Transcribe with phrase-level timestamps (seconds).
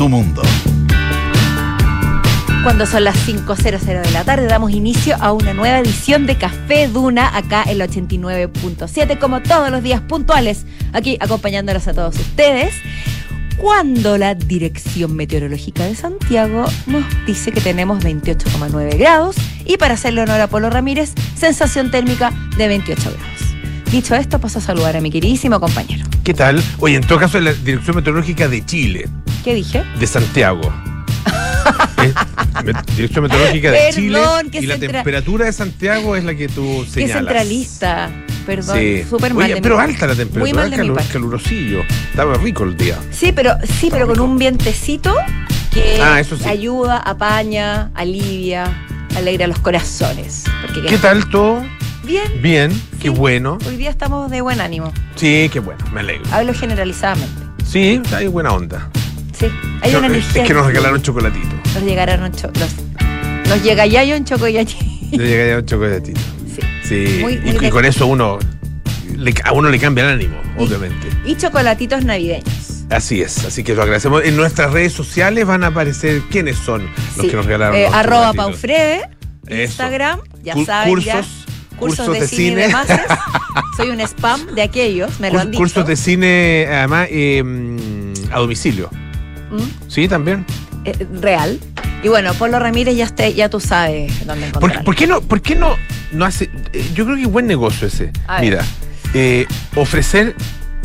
[0.00, 0.40] tu mundo.
[2.62, 6.88] Cuando son las 5.00 de la tarde damos inicio a una nueva edición de Café
[6.88, 12.72] Duna acá en la 89.7 como todos los días puntuales aquí acompañándolos a todos ustedes
[13.58, 19.36] cuando la Dirección Meteorológica de Santiago nos dice que tenemos 28,9 grados
[19.66, 23.50] y para hacerle honor a Polo Ramírez, sensación térmica de 28 grados.
[23.92, 26.06] Dicho esto, paso a saludar a mi queridísimo compañero.
[26.24, 26.62] ¿Qué tal?
[26.78, 29.06] Oye, en todo caso es la Dirección Meteorológica de Chile,
[29.44, 29.84] ¿Qué dije?
[29.98, 30.60] de Santiago.
[32.96, 36.90] Dirección Meteorológica de Perdón, Chile y la temperatura de Santiago es la que tú Qué
[37.02, 37.16] señalas.
[37.18, 38.10] centralista.
[38.46, 39.04] Perdón, Sí.
[39.08, 39.50] súper mal.
[39.50, 41.12] Oye, pero mi- alta la temperatura, Muy mal de parte.
[41.12, 41.82] calurosillo.
[42.10, 42.98] Estaba rico el día.
[43.10, 45.14] Sí, pero sí, pero con un vientecito
[45.72, 46.34] que Ah, sí.
[46.46, 48.84] ayuda, apaña, alivia,
[49.16, 50.44] alegra los corazones.
[50.62, 51.64] Porque ¿Qué tal todo?
[52.02, 52.82] Bien, Bien, Sí.
[53.02, 53.58] qué bueno.
[53.68, 54.92] hoy día estamos de buen ánimo.
[55.14, 56.24] Sí, qué bueno, me alegro.
[56.32, 57.42] Hablo generalizadamente.
[57.64, 58.88] Sí, hay buena onda.
[59.40, 59.46] Sí,
[59.80, 60.42] hay una energía.
[60.42, 61.56] es que nos regalaron chocolatito.
[61.74, 65.08] Nos llegaron cho- los, nos llega ya yo en chocoyachi.
[65.12, 66.20] Le llegaría un chocolatito.
[66.54, 66.60] Sí.
[66.84, 68.38] Sí, Muy- y, muy y de- con eso uno
[69.16, 71.08] le- a uno le cambia el ánimo, obviamente.
[71.24, 72.84] Y chocolatitos navideños.
[72.90, 74.24] Así es, así que lo agradecemos.
[74.24, 76.82] En nuestras redes sociales van a aparecer quiénes son
[77.16, 77.30] los Sí.
[77.30, 77.76] que nos regalaron.
[77.76, 78.60] Eh, los arroba chocolatitos.
[79.46, 79.62] Eso.
[79.62, 81.76] Instagram, ya Cu- saben cursos, ya.
[81.76, 82.68] Cursos, de, de cine.
[83.76, 85.58] Soy un spam de aquellos, me lo Cur- han dicho.
[85.60, 87.42] cursos de cine, además, eh,
[88.32, 88.90] a domicilio.
[89.50, 89.88] ¿Mm?
[89.88, 90.44] Sí, también.
[90.84, 91.58] Eh, real.
[92.02, 94.84] Y bueno, Polo Ramírez ya, esté, ya tú sabes dónde ¿Por, encontrarlo.
[94.84, 95.76] por qué no, por qué no,
[96.12, 96.48] no hace?
[96.72, 98.10] eh, yo creo que es buen negocio ese.
[98.26, 98.40] A.
[98.40, 98.64] Mira,
[99.12, 100.34] eh, ofrecer,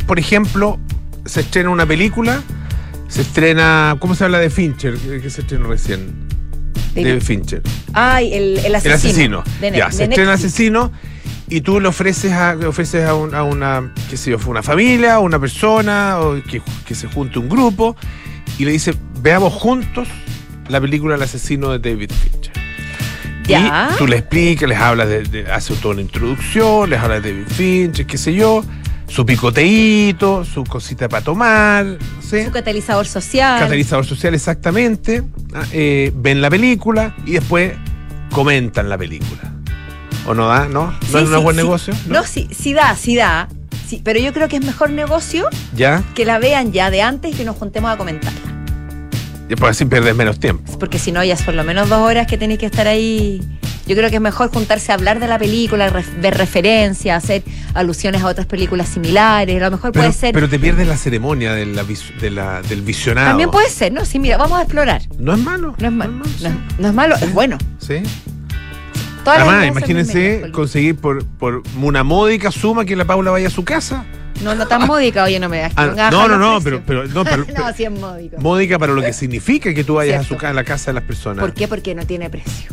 [0.07, 0.77] por ejemplo,
[1.25, 2.41] se estrena una película,
[3.07, 4.95] se estrena, ¿cómo se habla de Fincher?
[4.97, 6.25] Que se estrenó recién.
[6.93, 7.61] De Fincher.
[7.93, 8.87] Ay, el, el asesino.
[8.87, 9.43] El asesino.
[9.61, 10.91] De ya, de se estrena asesino
[11.49, 14.63] y tú le ofreces a, le ofreces a, un- a una, qué sé yo, una
[14.63, 17.95] familia, una persona, o que, que se junte un grupo
[18.57, 20.07] y le dice, veamos juntos
[20.69, 22.53] la película El asesino de David Fincher.
[23.47, 23.89] Ya.
[23.93, 27.31] Y tú le explicas, les hablas de, de- hace toda una introducción, les hablas de
[27.33, 28.63] David Fincher, qué sé yo,
[29.07, 32.45] su picoteíto, su cosita para tomar, no sé.
[32.45, 33.59] Su catalizador social.
[33.59, 35.21] Catalizador social, exactamente.
[35.53, 37.73] Ah, eh, ven la película y después
[38.31, 39.53] comentan la película.
[40.25, 40.67] ¿O no da?
[40.67, 40.87] ¿No?
[40.87, 41.61] ¿No Sí, es un sí, buen sí.
[41.61, 41.93] negocio?
[42.07, 43.47] No, sí, sí da, sí da.
[43.87, 46.03] Sí, pero yo creo que es mejor negocio ¿Ya?
[46.15, 48.39] que la vean ya de antes y que nos juntemos a comentarla.
[49.47, 50.77] Y pues así pierdes menos tiempo.
[50.79, 53.41] Porque si no, ya es por lo menos dos horas que tenéis que estar ahí.
[53.85, 57.43] Yo creo que es mejor juntarse a hablar de la película, ref- ver referencias, hacer
[57.75, 59.61] alusiones a otras películas similares.
[59.61, 60.33] A lo mejor Pero, puede ser.
[60.33, 63.27] pero te pierdes la ceremonia de la vis- de la- del visionado.
[63.27, 64.03] También puede ser, ¿no?
[64.03, 65.03] Sí, mira, vamos a explorar.
[65.19, 65.75] No es malo.
[65.77, 66.13] No es malo.
[66.13, 67.59] No, es- no es malo, es bueno.
[67.77, 68.01] Sí.
[69.25, 73.65] Todas Además, imagínense conseguir por, por una módica suma que la Paula vaya a su
[73.65, 74.05] casa.
[74.43, 75.73] No, no tan módica, oye, no me das.
[75.75, 78.37] Ah, no, no, no, pero, pero, no, pero, no, sí es módico.
[78.39, 81.03] módica para lo que significa que tú vayas a, su, a la casa de las
[81.03, 81.43] personas.
[81.43, 81.67] ¿Por qué?
[81.67, 82.71] Porque no tiene precio,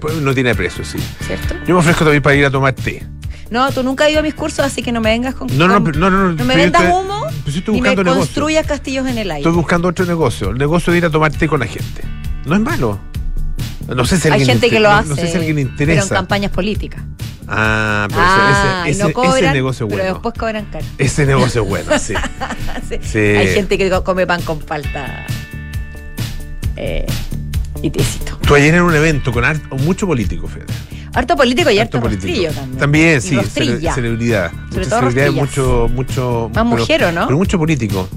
[0.00, 0.98] Pues No tiene precio, sí.
[1.26, 1.54] ¿cierto?
[1.66, 3.02] Yo me ofrezco también para ir a tomar té.
[3.50, 5.46] No, tú nunca has ido a mis cursos, así que no me vengas con.
[5.56, 6.32] No, no, con- no, no, no.
[6.32, 7.26] no me vendas humo
[7.68, 9.40] ni me construyas castillos en el aire.
[9.40, 10.50] Estoy buscando otro negocio.
[10.50, 12.02] El negocio de ir a tomar té con la gente.
[12.44, 12.98] No es malo.
[13.94, 15.08] No sé si Hay alguien gente que lo no- hace.
[15.10, 16.14] No sé si alguien le Pero en interesa.
[16.14, 17.02] campañas políticas.
[17.48, 20.14] Ah, pero ah, ese, no cobran, ese negocio es pero bueno.
[20.14, 20.84] después cobran caro.
[20.98, 22.14] Ese negocio es bueno, sí.
[22.88, 22.96] Sí.
[23.02, 23.18] Sí.
[23.18, 25.24] Hay gente que co- come pan con palta.
[26.76, 27.06] Eh,
[27.82, 28.36] y tecito.
[28.38, 29.44] Tú ayer en un evento con
[29.84, 30.66] mucho político, Fede.
[31.14, 32.52] Harto político y harto, Harto político.
[32.78, 33.22] también.
[33.22, 34.50] Sí, cele- celebridad.
[34.70, 36.50] Sobre todo celebridad mucho, mucho.
[36.54, 37.26] Más pero- mujer, ¿o no?
[37.26, 38.08] Pero mucho político.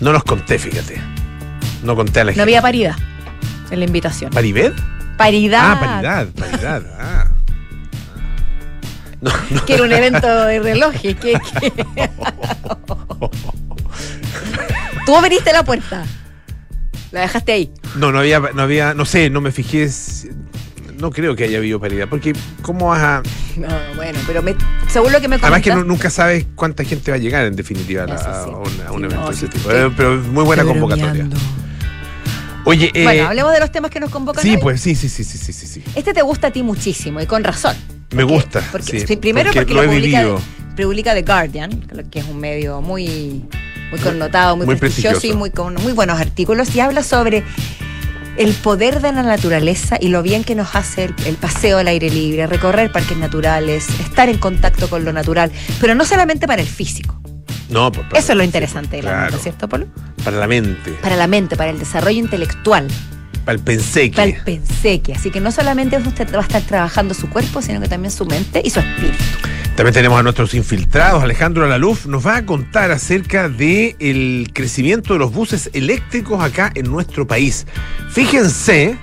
[0.00, 1.00] No los conté, fíjate.
[1.82, 2.42] No conté a la No gente.
[2.42, 2.96] había paridad
[3.70, 4.30] en la invitación.
[4.32, 4.74] ¿Paribet?
[5.16, 5.72] Paridad.
[5.72, 6.82] Ah, paridad, paridad.
[6.98, 7.24] Ah.
[9.20, 9.64] No, no.
[9.66, 11.16] Que era un evento de relojes.
[11.16, 12.10] Que, que-
[15.06, 16.04] Tú abriste la puerta.
[17.10, 17.72] La dejaste ahí.
[17.96, 19.88] No, no había, no había, no sé, no me fijé.
[21.00, 22.06] No creo que haya habido paridad.
[22.08, 23.22] Porque, ¿cómo vas a.?
[23.56, 24.54] No, bueno, pero me,
[24.88, 27.56] según lo que me Además que nu- nunca sabes cuánta gente va a llegar en
[27.56, 28.50] definitiva a, sí.
[28.50, 29.70] un, a un Sí, evento no, de ese tipo.
[29.70, 31.26] Eh, Pero muy buena convocatoria.
[32.68, 34.42] Oye, eh, Bueno, hablemos de los temas que nos convocan.
[34.42, 34.58] sí, hoy.
[34.60, 35.82] pues sí, sí, sí, sí, sí, sí.
[35.94, 37.74] Este te gusta a ti muchísimo y con razón.
[38.10, 38.68] Me Porque- gusta.
[38.70, 40.40] porque- sí, primero porque, lo lo he publica, vivido.
[40.76, 41.80] publica The Guardian,
[42.10, 43.42] que es un medio muy,
[43.90, 45.38] muy connotado, muy, muy prestigioso, y prestigioso.
[45.38, 46.74] muy, con muy buenos artículos.
[46.76, 47.42] Y habla sobre
[48.36, 51.88] el poder de la naturaleza y lo bien que nos hace el, el paseo al
[51.88, 55.50] aire libre, recorrer parques naturales, estar en contacto con lo natural,
[55.80, 57.18] pero no solamente para el físico.
[57.68, 59.86] No, para- Eso es lo interesante de la claro, nota, ¿cierto, Polo?
[60.24, 62.88] Para la mente, Para la mente, para el desarrollo intelectual,
[63.44, 64.16] para el penseque.
[64.16, 65.12] para el penseque.
[65.14, 68.24] Así que no solamente usted va a estar trabajando su cuerpo, sino que también su
[68.26, 69.16] mente y su espíritu.
[69.76, 71.22] También tenemos a nuestros infiltrados.
[71.22, 76.90] Alejandro Alaluf nos va a contar acerca del crecimiento de los buses eléctricos acá en
[76.90, 77.64] nuestro país.
[78.10, 78.96] Fíjense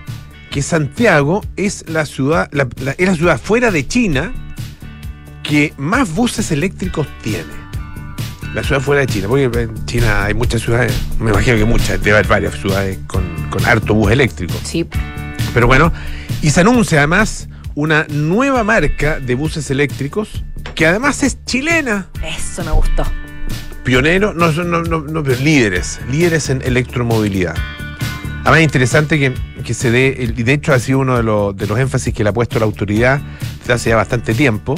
[0.51, 4.33] que Santiago es la ciudad, la- la- es la ciudad fuera de China
[5.43, 7.64] que más buses eléctricos tiene.
[8.55, 12.01] La ciudad fuera de China, porque en China hay muchas ciudades, me imagino que muchas,
[12.01, 14.53] debe haber varias ciudades con, con harto bus eléctrico.
[14.63, 14.87] Sí.
[15.53, 15.91] Pero bueno,
[16.41, 22.07] y se anuncia además una nueva marca de buses eléctricos que además es chilena.
[22.23, 23.03] Eso me gustó.
[23.83, 27.55] Pionero, no, no, no, no, líderes, líderes en electromovilidad.
[28.45, 29.33] Además, es interesante que,
[29.65, 32.23] que se dé, y de hecho ha sido uno de los, de los énfasis que
[32.23, 33.19] le ha puesto la autoridad
[33.59, 34.75] desde hace ya bastante tiempo,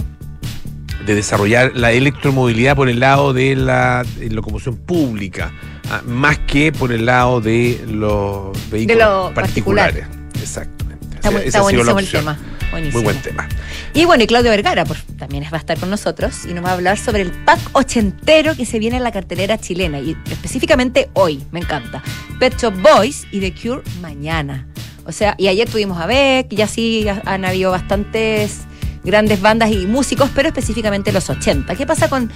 [1.08, 5.52] de desarrollar la electromovilidad por el lado de la locomoción pública,
[5.90, 9.94] ah, más que por el lado de los vehículos lo particular.
[9.94, 10.06] particulares.
[10.42, 11.06] Exactamente.
[11.16, 12.38] Está, Esa está buenísimo el tema.
[12.70, 12.98] Buenísimo.
[13.02, 13.48] Muy buen tema.
[13.94, 16.72] Y bueno, y Claudio Vergara pues, también va a estar con nosotros y nos va
[16.72, 21.10] a hablar sobre el pack ochentero que se viene en la cartelera chilena y específicamente
[21.14, 22.04] hoy, me encanta.
[22.40, 24.68] Pet Shop Boys y The Cure mañana.
[25.06, 28.60] O sea, y ayer tuvimos a Beck y así ha- han habido bastantes
[29.08, 31.76] grandes bandas y músicos, pero específicamente los 80.
[31.76, 32.30] ¿Qué pasa con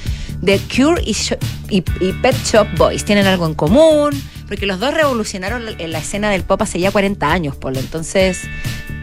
[0.43, 1.37] The Cure y, Sho-
[1.69, 3.05] y- y Pet Shop Boys?
[3.05, 4.09] ¿Tienen algo en común?
[4.47, 7.79] Porque los dos revolucionaron la- en la escena del pop hace ya 40 años, Polo.
[7.79, 8.39] Entonces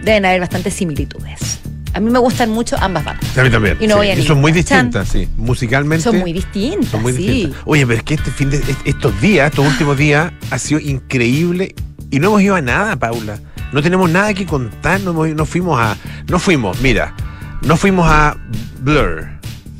[0.02, 1.60] deben haber bastantes similitudes.
[1.94, 3.36] A mí me gustan mucho ambas bandas.
[3.38, 3.76] A mí también.
[3.80, 3.98] Y no sí.
[3.98, 4.52] voy a Y son muy.
[4.52, 4.86] Chan.
[4.90, 5.28] distintas, sí.
[5.36, 6.04] Musicalmente.
[6.04, 7.18] Son muy distintas, son muy sí.
[7.26, 7.60] distintas.
[7.64, 10.80] Oye, pero es que este fin de est- estos días, estos últimos días, ha sido
[10.80, 11.74] increíble
[12.10, 13.38] y no hemos ido a nada, Paula.
[13.72, 15.96] No tenemos nada que contar, no, no fuimos a.
[16.28, 17.14] No fuimos, mira,
[17.62, 18.36] no fuimos a
[18.80, 19.28] Blur,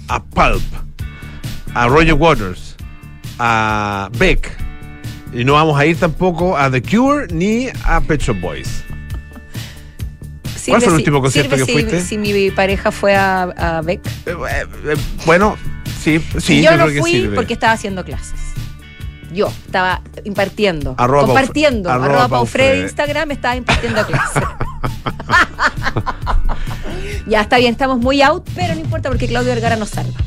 [0.09, 0.63] a Pulp,
[1.75, 2.77] a Roger Waters,
[3.39, 4.57] a Beck.
[5.33, 8.83] Y no vamos a ir tampoco a The Cure ni a Pet Shop Boys.
[10.57, 12.01] Sirve fue el si- último concierto que si- fuiste?
[12.03, 14.01] Si mi pareja fue a, a Beck.
[14.27, 14.97] Eh, eh, eh,
[15.27, 15.57] bueno,
[16.03, 17.37] sí, sí, yo yo no creo que fui sirve.
[17.37, 18.41] porque estaba haciendo clases.
[19.33, 21.91] Yo estaba impartiendo, Arroba compartiendo.
[21.91, 24.43] arroba Arroba, Pau Paufred Instagram estaba impartiendo clases.
[27.27, 30.19] ya está bien, estamos muy out, pero no importa porque Claudio Vergara nos salva.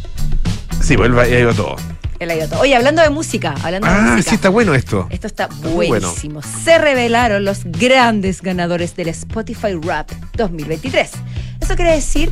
[0.82, 1.76] Sí, vuelve ahí va todo.
[2.20, 2.60] Él ha ido todo.
[2.62, 4.30] Oye, hablando de música, hablando de Ah, música.
[4.30, 5.08] sí, está bueno esto.
[5.10, 5.88] Esto está bueno.
[5.88, 6.42] buenísimo.
[6.44, 11.12] Se revelaron los grandes ganadores del Spotify Rap 2023.
[11.62, 12.32] Eso quiere decir,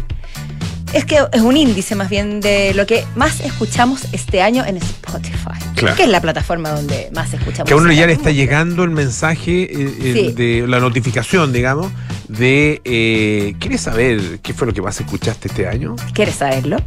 [0.94, 4.78] es que es un índice más bien de lo que más escuchamos este año en
[4.78, 5.60] Spotify.
[5.76, 5.96] Claro.
[5.96, 7.68] Que es la plataforma donde más escuchamos.
[7.68, 10.32] Que a uno ya le está llegando el mensaje, eh, Sí.
[10.34, 11.92] de la notificación, digamos,
[12.28, 15.96] de eh, ¿quieres saber qué fue lo que más escuchaste este año?
[16.14, 16.78] ¿Quieres saberlo?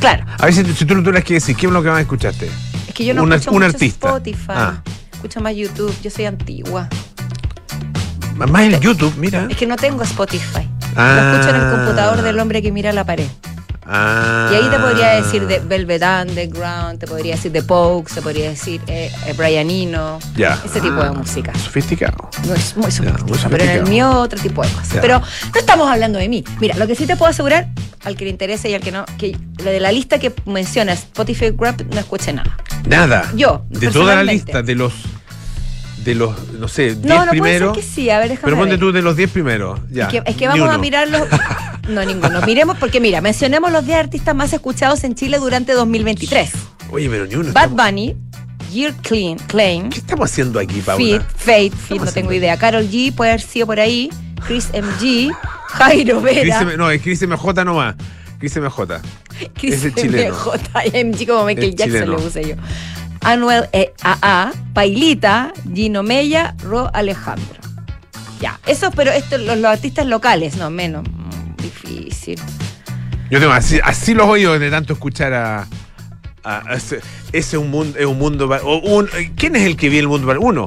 [0.00, 2.50] Claro, A ver si, tú no tuvieras que decir, ¿qué es lo que más escuchaste?
[2.88, 4.08] es que yo no escucho un mucho artista.
[4.08, 4.46] Spotify.
[4.48, 4.82] Ah.
[5.12, 6.88] Escucho más YouTube, yo soy antigua.
[8.34, 9.46] Más el YouTube, mira.
[9.50, 10.66] Es que no tengo Spotify.
[10.96, 11.14] Ah.
[11.32, 13.26] Lo escucho en el computador del hombre que mira la pared.
[13.92, 14.48] Ah.
[14.52, 18.48] Y ahí te podría decir de Velvet Underground, te podría decir de Pokes, te podría
[18.50, 20.56] decir eh, eh, Brian Eno, Ya.
[20.64, 21.52] ese tipo de Ah, música.
[21.58, 22.30] Sofisticado.
[22.46, 24.98] No es muy muy sofisticado, pero en el mío otro tipo de cosas.
[25.00, 26.44] Pero no estamos hablando de mí.
[26.60, 27.68] Mira, lo que sí te puedo asegurar,
[28.04, 30.92] al que le interese y al que no, que lo de la lista que menciona
[30.92, 32.56] Spotify Rap no escuché nada.
[32.86, 33.32] Nada.
[33.34, 34.92] Yo, De toda la lista, de los,
[36.04, 37.74] de los, no sé, 10 No, no puede primeros.
[37.76, 38.80] ser que sí, a ver, déjame Pero ponte ver.
[38.80, 39.80] tú de los 10 primeros.
[39.90, 40.04] Ya.
[40.04, 41.22] Es que, es que vamos a mirar los.
[41.88, 42.40] No, ninguno.
[42.42, 46.52] Miremos porque, mira, mencionemos los 10 artistas más escuchados en Chile durante 2023.
[46.92, 47.52] Oye, pero ni uno.
[47.52, 48.16] Bad estamos- Bunny,
[48.70, 51.04] Year Clean, Claim, ¿Qué estamos haciendo aquí, Paula?
[51.04, 52.56] Fit, Fate, Fit, no tengo idea.
[52.58, 54.08] Carol G, puede haber sido por ahí.
[54.46, 55.32] Chris MG,
[55.68, 57.96] Jairo Chris Vera, M- no, es Chris MJ nomás.
[58.38, 59.00] Chris MJ.
[59.54, 60.34] Chris ese chileno.
[60.36, 62.16] MJ, MG como Michael Es Jackson chileno.
[62.18, 62.54] le puse yo.
[63.22, 67.60] Anuel eh, AA, Pailita, Gino Mella, Ro Alejandro.
[68.40, 71.04] Ya, eso, pero esto, los, los artistas locales, no, menos.
[71.08, 72.40] mm, Difícil.
[73.30, 75.66] Yo tengo así, así los oídos de tanto escuchar a.
[76.42, 76.96] a- a ese,
[77.32, 77.98] ese es un mundo.
[77.98, 78.46] Es un mundo
[78.84, 80.48] un- ¿Quién es el que vive el mundo paralelo?
[80.48, 80.64] Uno.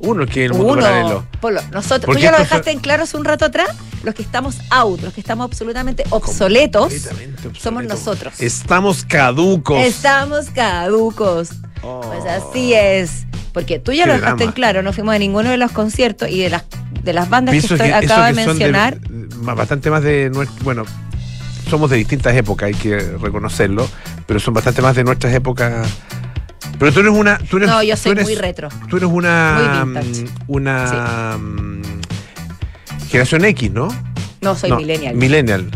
[0.00, 1.18] Uno que el mundo paralelo.
[1.20, 3.68] Uno, Polo, nosotros, tú ya lo son- dejaste en claro hace un rato atrás,
[4.02, 7.60] los que estamos out, los que estamos absolutamente obsoletos, Completamente obsoleto.
[7.60, 8.34] somos nosotros.
[8.38, 9.78] Estamos caducos.
[9.78, 11.48] estamos caducos.
[11.84, 12.00] Oh.
[12.00, 13.26] Pues así es.
[13.52, 14.44] Porque tú ya Qué lo dejaste drama.
[14.50, 16.64] en claro, no fuimos a ninguno de los conciertos y de las,
[17.02, 18.98] de las bandas Pienso que, estoy- que acabo de mencionar.
[19.54, 20.30] bastante más de.
[20.62, 20.84] Bueno,
[21.70, 23.86] somos de distintas épocas, hay que reconocerlo.
[24.26, 25.86] Pero son bastante más de nuestras épocas.
[26.78, 27.38] Pero tú eres una.
[27.38, 28.68] Tú eres, no, yo soy eres- muy retro.
[28.88, 29.84] Tú eres una.
[29.86, 31.36] Muy mm, Una.
[31.38, 31.82] mm,
[33.08, 33.88] Generación X, ¿no?
[34.40, 35.14] No, soy No, millennial.
[35.14, 35.70] Millennial.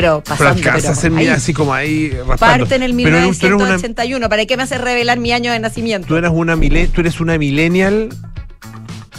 [0.00, 0.60] Pero pasando.
[0.62, 1.36] pero mira, ahí.
[1.38, 2.36] así como ahí raspando.
[2.66, 4.28] Parte en el Pero tú eres una, 1981.
[4.28, 6.06] ¿Para qué me hace revelar mi año de nacimiento?
[6.06, 8.08] tú eres una tú eres una millennial.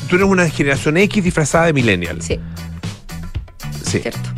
[0.09, 2.21] Tú eres una generación X disfrazada de millennial.
[2.21, 2.39] Sí,
[3.83, 3.99] Sí.
[3.99, 4.29] cierto.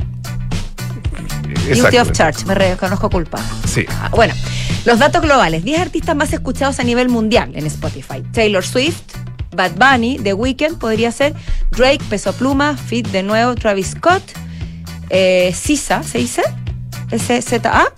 [1.71, 2.11] Guilty of.
[2.11, 3.45] Church, me reconozco culpable.
[3.67, 3.85] Sí.
[3.87, 4.33] Ah, Bueno,
[4.85, 5.63] los datos globales.
[5.63, 8.23] 10 artistas más escuchados a nivel mundial en Spotify.
[8.33, 8.99] Taylor Swift,
[9.55, 11.35] Bad Bunny, The Weeknd podría ser,
[11.69, 14.23] Drake, Peso Pluma, Fit de nuevo, Travis Scott,
[15.11, 16.41] eh, Sisa, ¿se dice?
[17.11, 17.93] S-Z-A.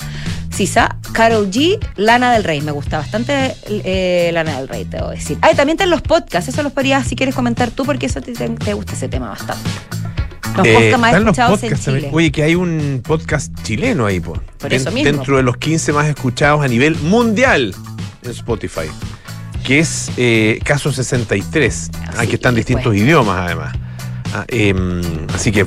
[0.52, 2.62] Sisa, Carol G, Lana del Rey.
[2.62, 5.38] Me gusta bastante eh, Lana del Rey, te debo decir.
[5.42, 6.48] Ah, y también están los podcasts.
[6.50, 9.70] Eso los podrías, si quieres comentar tú, porque eso te, gusta ese tema bastante.
[10.56, 12.10] Los Eh, podcasts más escuchados en Chile.
[12.14, 14.40] Oye, que hay un podcast chileno ahí, po.
[14.60, 15.12] Por eso mismo.
[15.12, 17.74] Dentro de los 15 más escuchados a nivel mundial
[18.22, 18.88] en Spotify.
[19.64, 21.90] Que es eh, Caso 63.
[21.96, 22.66] Ah, Aquí están pues.
[22.66, 23.76] distintos idiomas, además.
[24.36, 25.02] Ah, em,
[25.34, 25.66] así que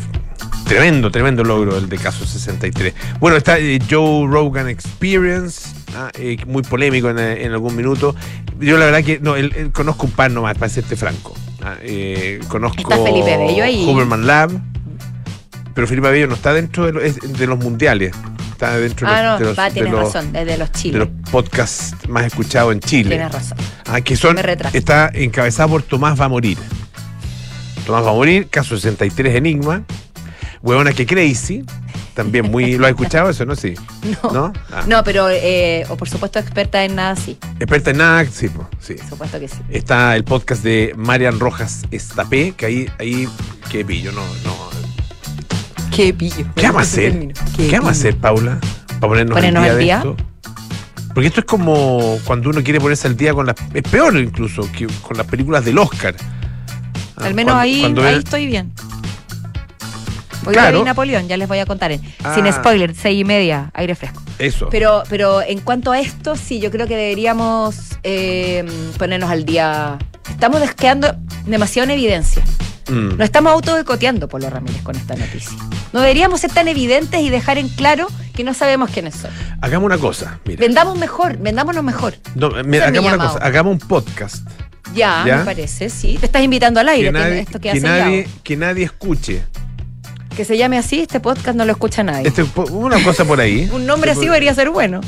[0.66, 2.94] tremendo, tremendo logro el de Caso 63.
[3.20, 5.68] Bueno, está eh, Joe Rogan Experience.
[5.96, 8.14] ah, eh, muy polémico en, en algún minuto.
[8.60, 11.34] Yo la verdad que no, el- conozco un par nomás, para serte franco.
[11.62, 13.84] Ah, eh, conozco Está Felipe Bello ahí.
[13.86, 14.50] Huberman Lab,
[15.74, 18.12] pero Felipe Bello no está dentro de, lo- es de los mundiales.
[18.52, 20.72] Está dentro de Ah, los, de no, los- va, de los- razón, es de los
[20.72, 20.98] de Chile.
[20.98, 23.10] los podcasts más escuchados en Chile.
[23.10, 23.58] Tienes razón.
[23.86, 24.36] Ah, que son,
[24.72, 26.56] está encabezado por Tomás Va a Morir.
[27.84, 29.82] Tomás Va a Morir, caso 63 Enigma.
[30.66, 31.64] Huevona que Crazy.
[32.14, 32.76] También muy.
[32.76, 33.54] ¿Lo has escuchado eso, no?
[33.54, 33.74] Sí.
[34.22, 34.52] No, ¿No?
[34.72, 34.84] Ah.
[34.86, 37.36] no pero, eh, o por supuesto, experta en nada, sí.
[37.60, 38.94] Experta en nada, sí, po, sí.
[38.94, 39.56] Por supuesto que sí.
[39.70, 43.28] Está el podcast de Marian Rojas Estapé, que ahí, ahí,
[43.70, 44.56] qué pillo, no, no.
[45.94, 46.46] Qué pillo.
[46.54, 47.32] ¿Qué vamos a hacer?
[47.56, 48.58] ¿Qué, vamos a hacer, Paula?
[48.86, 50.04] Para ponernos, ¿Ponernos al al día, día?
[50.04, 50.24] de esto.
[51.14, 53.56] Porque esto es como cuando uno quiere ponerse al día con las.
[53.72, 56.14] Es peor incluso que con las películas del Oscar.
[57.16, 58.72] Al menos cuando- ahí, cuando ahí ven- estoy bien.
[60.46, 60.84] Hoy Claro.
[60.84, 61.92] Napoleón, ya les voy a contar.
[61.92, 62.34] en- Ah.
[62.34, 64.22] Sin spoiler, seis y media, aire fresco.
[64.38, 64.68] Eso.
[64.70, 68.64] Pero, pero en cuanto a esto, sí, yo creo que deberíamos eh,
[68.98, 69.98] ponernos al día.
[70.30, 71.14] Estamos quedando
[71.46, 72.42] demasiado en evidencia.
[72.88, 73.16] Mm.
[73.16, 73.74] Nos estamos auto
[74.28, 75.56] Polo Ramírez, con esta noticia.
[75.92, 79.30] No deberíamos ser tan evidentes y dejar en claro que no sabemos quiénes son.
[79.60, 80.60] Hagamos una cosa, mira.
[80.60, 82.14] Vendamos mejor, vendámonos mejor.
[82.36, 84.46] No, mira, hagamos una cosa, hagamos un podcast.
[84.94, 85.38] Ya, ¿Ya?
[85.38, 86.16] me parece, sí.
[86.20, 88.04] Te estás invitando al aire, Que que nadie, esto que, sellado.
[88.04, 89.42] nadie, que nadie escuche.
[90.36, 92.28] Que se llame así, este podcast no lo escucha nadie.
[92.28, 93.68] Este, una cosa por ahí.
[93.72, 95.00] Un nombre así debería ser bueno.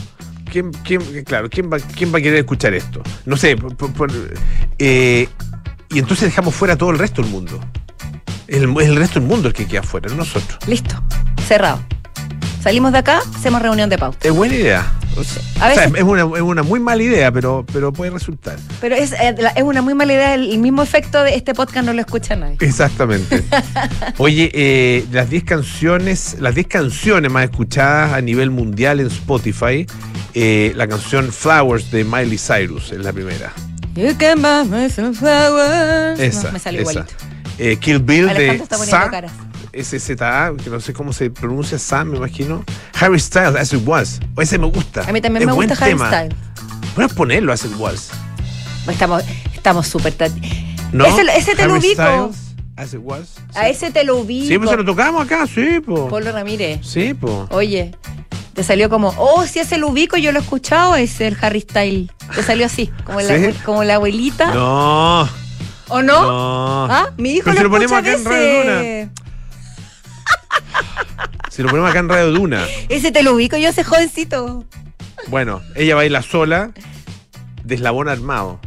[0.50, 3.02] ¿Quién, quién, claro, ¿quién va, ¿quién va a querer escuchar esto?
[3.26, 3.54] No sé.
[3.56, 4.11] por-
[4.78, 5.28] eh,
[5.90, 7.61] y entonces dejamos fuera todo el resto del mundo.
[8.47, 10.58] El, el resto del mundo el que queda fuera, no nosotros.
[10.66, 10.94] Listo,
[11.47, 11.85] cerrado.
[12.60, 14.26] Salimos de acá, hacemos reunión de pauta.
[14.26, 14.92] Es buena idea.
[15.16, 18.56] A o sea, veces- es, una, es una muy mala idea, pero, pero puede resultar.
[18.80, 21.92] Pero es, eh, es una muy mala idea, el, mismo efecto de este podcast no
[21.92, 22.56] lo escucha nadie.
[22.60, 23.42] Exactamente.
[24.18, 29.86] Oye, eh, las 10 canciones, las 10 canciones más escuchadas a nivel mundial en Spotify,
[30.34, 33.52] eh, la canción Flowers de Miley Cyrus es la primera.
[33.94, 36.20] You can buy me some flowers.
[36.20, 36.44] Esa.
[36.44, 36.90] No, me salió esa.
[36.92, 37.14] igualito.
[37.58, 39.32] Eh, Kill Bill Alejandro de está Sa, caras.
[39.72, 42.64] SZA, que no sé cómo se pronuncia Sam, me imagino.
[43.00, 44.20] Harry Styles, As It Was.
[44.34, 45.02] O ese me gusta.
[45.08, 45.96] A mí también Es me gusta Harry.
[45.98, 46.34] Styles.
[46.94, 48.10] Puedes ponerlo, As It Was.
[48.88, 49.22] Estamos
[49.54, 50.16] estamos súper...
[50.16, 51.04] tati- ¿No?
[51.04, 52.02] Ese, ese te lo ubico.
[52.02, 52.37] Styles,
[52.76, 53.34] As It Was.
[53.54, 54.46] A ese te lo ubico.
[54.48, 56.08] Sí, pues se lo tocamos acá, sí, po.
[56.08, 56.80] Polo Ramírez.
[56.82, 57.46] Sí, po.
[57.50, 57.92] Oye,
[58.54, 61.60] te salió como, oh, si ese lo ubico, yo lo he escuchado, es el Harry
[61.60, 62.10] Style.
[62.34, 63.42] Te salió así, como, la, ¿Sí?
[63.44, 64.54] abue- como la abuelita.
[64.54, 65.28] No.
[65.90, 66.22] ¿O no?
[66.22, 66.84] No.
[66.92, 67.10] ¿Ah?
[67.16, 69.08] Mi hijo Pero lo, si lo ponemos acá en Radio veces.
[71.58, 72.64] Si lo ponemos acá en Radio Duna.
[72.88, 74.64] Ese te lo ubico yo, ese jovencito.
[75.26, 76.70] Bueno, ella baila sola,
[77.64, 78.60] de eslabón armado.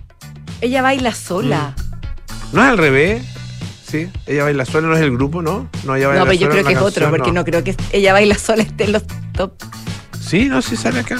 [0.59, 1.73] Ella baila sola.
[2.51, 3.23] ¿No es al revés?
[3.87, 5.69] Sí, ella baila sola, no es el grupo, ¿no?
[5.85, 7.45] No, ella baila No, pero yo creo que es otro, porque no.
[7.45, 9.53] creo que ella baila sola esté en los top.
[10.19, 11.17] Sí, no, sí sale acá.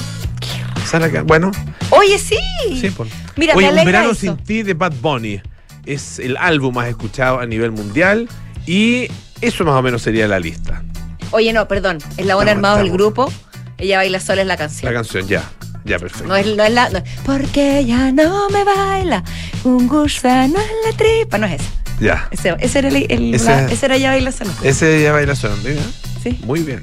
[0.85, 1.23] Sale acá.
[1.23, 1.51] Bueno,
[1.91, 2.35] Oye, sí.
[2.81, 3.07] sí, por.
[3.37, 4.19] Mira, Oye, me Un verano eso.
[4.19, 5.41] sin ti de Bad Bunny.
[5.85, 8.27] Es el álbum más escuchado a nivel mundial
[8.67, 9.07] y
[9.39, 10.83] eso más o menos sería la lista.
[11.31, 11.97] Oye, no, perdón.
[12.17, 13.31] Es la buena armado del grupo.
[13.77, 14.93] Ella baila sola es la La canción.
[14.93, 15.43] canción, ya.
[15.83, 16.27] Ya, perfecto.
[16.27, 16.89] No es, no es la.
[16.89, 19.23] no porque ella no me baila.
[19.63, 21.37] Un gusano en la tripa.
[21.39, 21.69] No es esa.
[21.99, 22.27] Ya.
[22.31, 24.51] Ese, ese era el, el- Ese- la- ese era ya baila sola.
[24.63, 25.81] Ese ella baila sola, mira.
[26.21, 26.39] Sí.
[26.43, 26.81] Muy bien.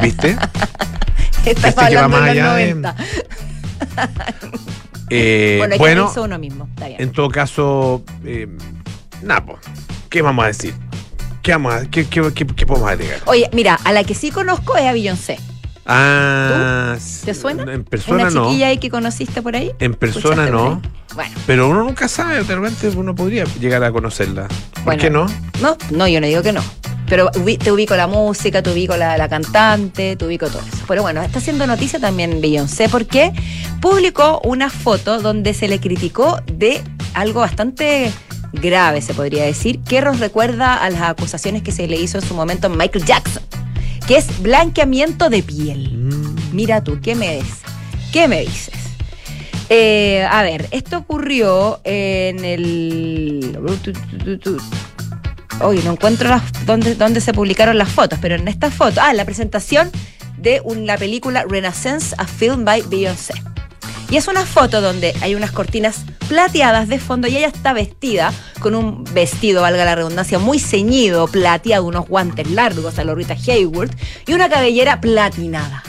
[0.00, 0.30] ¿Viste?
[1.44, 2.96] Estaba Este que va hablando más de los allá de- 90.
[5.08, 6.68] Eh, bueno, hay bueno, que uno mismo.
[6.74, 7.00] Está bien.
[7.00, 8.48] en todo caso, eh,
[9.22, 9.56] nada, po.
[10.08, 10.74] ¿qué vamos a decir?
[11.46, 13.20] ¿Qué, vamos a, qué, qué- qué- qué podemos agregar?
[13.26, 15.38] Oye, mira, a la que sí conozco es a Beyoncé.
[15.86, 17.72] Ah, ¿Te suena?
[17.72, 18.46] En persona Una no.
[18.46, 19.70] chiquilla ahí que conociste por ahí.
[19.78, 20.82] En persona ¿Escuchaste por no.
[21.14, 24.48] Bueno, Pero uno nunca sabe, de repente uno podría llegar a conocerla.
[24.74, 25.00] ¿Por Bueno.
[25.00, 25.26] qué no?
[25.62, 26.64] no, no, yo no digo que no.
[27.08, 30.82] Pero te ubico la música, te ubico la, la cantante, te ubico todo eso.
[30.88, 33.30] Pero bueno, está haciendo noticia también Beyoncé porque
[33.80, 36.82] publicó una foto donde se le criticó de
[37.14, 38.10] algo bastante
[38.52, 42.24] grave, se podría decir, que nos recuerda a las acusaciones que se le hizo en
[42.26, 43.42] su momento a Michael Jackson.
[44.06, 45.90] que es blanqueamiento de piel.
[45.96, 46.36] Mm.
[46.54, 47.58] Mira tú, ¿qué me dices?
[48.12, 48.72] ¿Qué me dices?
[49.68, 53.58] Eh, a ver, esto ocurrió en el...
[55.60, 59.12] Oye, no encuentro las, dónde, dónde se publicaron las fotos, pero en esta foto, ah,
[59.12, 59.90] la presentación
[60.38, 63.34] de un- la película Renaissance, a film by Beyoncé.
[64.08, 68.32] Y es una foto donde hay unas cortinas plateadas de fondo y ella está vestida
[68.60, 73.34] con un vestido, valga la redundancia, muy ceñido, plateado, unos guantes largos a la Rita
[73.34, 73.92] Hayworth
[74.26, 75.82] y una cabellera platinada.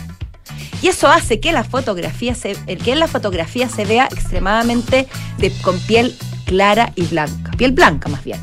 [0.82, 5.08] Y eso hace que la fotografía se, que en la fotografía se vea extremadamente
[5.38, 7.52] de, con piel clara y blanca.
[7.58, 8.40] Piel blanca más bien.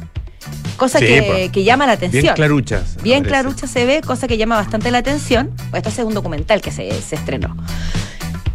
[0.76, 1.52] Cosa Sí, que, pues.
[1.52, 2.23] que llama la atención.
[2.23, 2.97] Bien claruchas.
[3.02, 3.31] Bien parece.
[3.31, 5.52] clarucha se ve, cosa que llama bastante la atención.
[5.73, 7.57] Esto es un documental que se, se estrenó.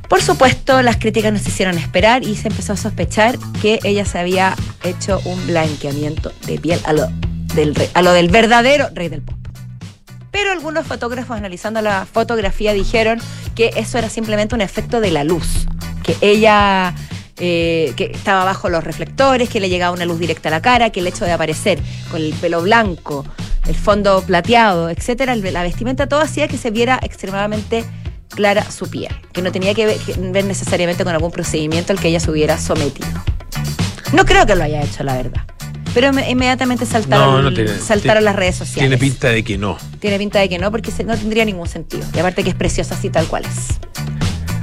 [0.09, 4.17] Por supuesto, las críticas nos hicieron esperar y se empezó a sospechar que ella se
[4.17, 7.07] había hecho un blanqueamiento de piel a lo
[7.53, 9.37] del, verdadero rey del pop.
[10.31, 13.19] Pero algunos fotógrafos analizando la fotografía dijeron
[13.53, 15.67] que eso era simplemente un efecto de la luz,
[16.01, 16.95] que ella
[17.37, 20.89] eh, que estaba bajo los reflectores, que le llegaba una luz directa a la cara,
[20.89, 23.25] que el hecho de aparecer con el pelo blanco,
[23.67, 27.85] el fondo plateado, etcétera, la vestimenta, todo hacía que se viera extremadamente
[28.29, 31.99] clara su piel, que no tenía que ver, que ver necesariamente con algún procedimiento al
[31.99, 33.07] que ella se hubiera sometido.
[34.13, 35.41] No creo que lo haya hecho, la verdad.
[35.93, 38.89] Pero inme- inmediatamente saltaron, No, no tiene- saltaron tiene- las redes sociales.
[38.89, 39.77] Tiene pinta de que no.
[39.99, 42.03] Tiene pinta de que no, porque no tendría ningún sentido.
[42.15, 43.79] Y aparte que es preciosa así tal cual es.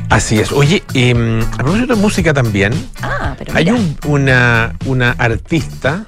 [0.09, 0.53] Así es.
[0.53, 6.07] Oye, em, a propósito de música también, Ah, pero hay un- una, una artista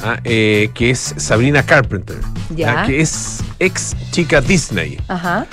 [0.00, 2.16] ah, eh, que es Sabrina Carpenter,
[2.54, 2.82] Ya.
[2.82, 4.98] ah, que es ex chica Disney.
[5.08, 5.46] Ajá.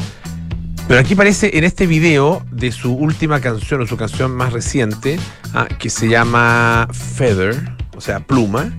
[0.88, 5.18] Pero aquí parece en este video de su última canción o su canción más reciente,
[5.54, 7.56] ah, que se llama Feather,
[7.96, 8.72] o sea, pluma,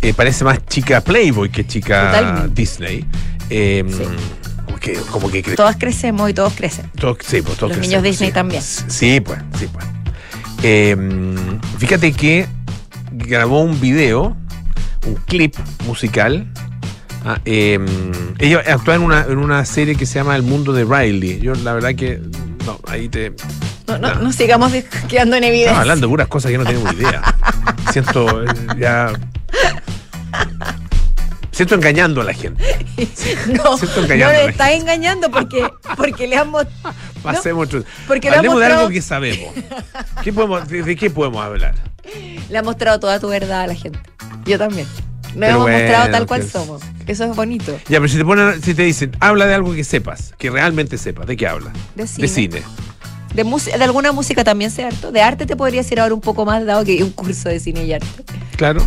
[0.00, 2.60] eh, parece más chica Playboy que chica Totalmente.
[2.60, 3.04] Disney.
[3.50, 4.02] Em, Sí.
[4.80, 6.88] que, como que cre- Todas crecemos y todos crecen.
[6.98, 8.34] todos- sí, pues, todos Los crecemos, niños Disney sí.
[8.34, 8.62] también.
[8.62, 9.84] Sí, pues, sí, pues.
[10.62, 12.46] Em, fíjate que
[13.12, 14.36] grabó un video,
[15.06, 15.54] un clip
[15.86, 16.46] musical.
[17.24, 17.84] Ah, em,
[18.38, 21.40] ella actúa en una, en una serie que se llama El Mundo de Riley.
[21.40, 22.18] Yo la verdad que
[22.64, 23.32] no, ahí te
[23.86, 24.20] No, no, No.
[24.22, 24.72] no sigamos
[25.08, 25.70] quedando en evidencia.
[25.72, 27.22] estamos hablando de puras cosas que no tenemos idea.
[27.92, 28.46] Siento eh,
[28.78, 29.12] ya
[31.50, 32.64] siento engañando a la gente.
[33.48, 36.66] No, Siento no engañando a le está engañando porque, porque le han mos-
[37.22, 39.52] Pasemos otro- porque le ha Hablemos de mostrado- algo que sabemos.
[40.22, 41.74] ¿Qué podemos, de, de qué podemos hablar?
[42.48, 43.98] le ha mostrado toda tu verdad a la gente.
[44.46, 44.86] Yo también.
[45.34, 46.82] Pero hemos bueno, mostrado tal cual que- somos.
[47.06, 47.72] Eso es bonito.
[47.88, 50.98] Ya, pero si te ponen, si te dicen, habla de algo que sepas, que realmente
[50.98, 51.70] sepas, ¿de qué habla?
[51.94, 52.22] De cine.
[52.22, 52.62] De cine.
[53.34, 55.12] De, alguna música también harto.
[55.12, 57.60] De arte te podría decir ahora un poco más, dado que hay un curso de
[57.60, 58.06] cine y arte.
[58.56, 58.84] Claro.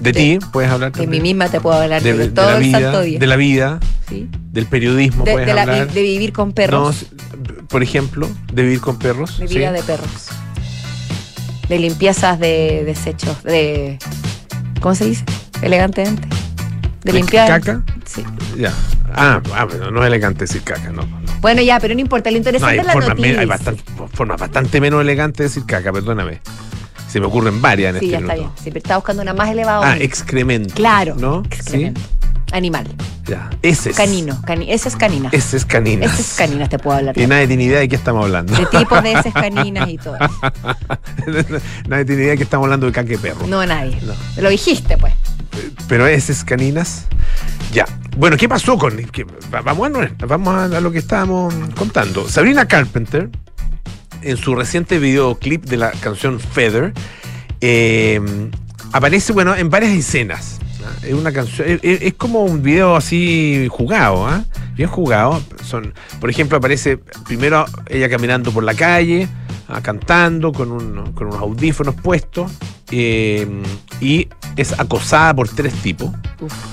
[0.00, 1.22] De, De- ti puedes hablar De mí también.
[1.22, 3.18] misma te puedo hablar de, de, todo la el vida, santo día.
[3.18, 4.28] de la vida, ¿sí?
[4.52, 5.92] del periodismo de, puedes de la- hablar.
[5.92, 7.06] de vivir con perros.
[7.10, 9.38] No, por ejemplo, de vivir con perros.
[9.40, 9.58] de ¿sí?
[9.58, 10.28] vida de perros.
[11.68, 13.42] De limpiezas de desechos.
[13.42, 13.98] De.
[14.80, 15.24] ¿Cómo se dice?
[15.62, 16.26] Elegantemente.
[16.28, 17.48] De ¿De limpiar.
[17.48, 17.82] caca?
[18.04, 18.24] Sí.
[18.56, 18.72] Ya.
[19.14, 21.02] Ah, ah, pero no es elegante decir caca, no.
[21.02, 21.18] no.
[21.40, 22.30] Bueno, ya, pero no importa.
[22.30, 23.40] Lo No, interesante hay es la noticia.
[23.40, 26.40] hay bastante, formas bastante menos elegantes de decir caca, perdóname.
[27.08, 28.50] Se me ocurren varias en Sí, este ya está minuto.
[28.52, 28.62] bien.
[28.62, 29.92] Siempre está buscando una más elevada.
[29.92, 30.74] Ah, excremento.
[30.74, 31.14] Claro.
[31.16, 31.42] ¿No?
[31.46, 32.00] Excremento.
[32.52, 32.86] Animal.
[33.26, 33.50] Ya.
[33.62, 33.96] Ese es.
[33.96, 34.40] Canino.
[34.46, 35.28] Cani ese es canina.
[35.32, 36.12] Ese es caninas.
[36.12, 37.18] Ese es caninas, te puedo hablar.
[37.18, 38.54] Y nadie tiene idea de qué estamos hablando.
[38.56, 40.16] De tipos de heces caninas y todo.
[41.88, 43.46] nadie tiene idea de que estamos hablando de caca de perro.
[43.46, 43.98] No nadie.
[44.02, 44.14] No.
[44.42, 45.12] Lo dijiste, pues.
[45.88, 47.04] Pero ese es caninas.
[47.72, 47.84] Ya.
[48.16, 48.96] Bueno, ¿qué pasó con.?
[48.96, 52.28] qué- va- vamos, a, vamos a lo que estábamos contando.
[52.28, 53.28] Sabrina Carpenter,
[54.22, 56.92] en su reciente videoclip de la canción Feather,
[57.60, 58.20] eh,
[58.92, 60.58] aparece, bueno, en varias escenas.
[61.02, 61.78] Es una canción.
[61.82, 64.44] Es como un video así jugado, ¿ah?
[64.74, 65.42] Bien jugado.
[65.64, 69.28] Son, por ejemplo, aparece primero ella caminando por la calle,
[69.68, 69.80] ¿ah?
[69.82, 72.50] cantando con, un- con unos audífonos puestos.
[72.90, 73.46] eh,
[74.00, 76.10] y es acosada por tres tipos.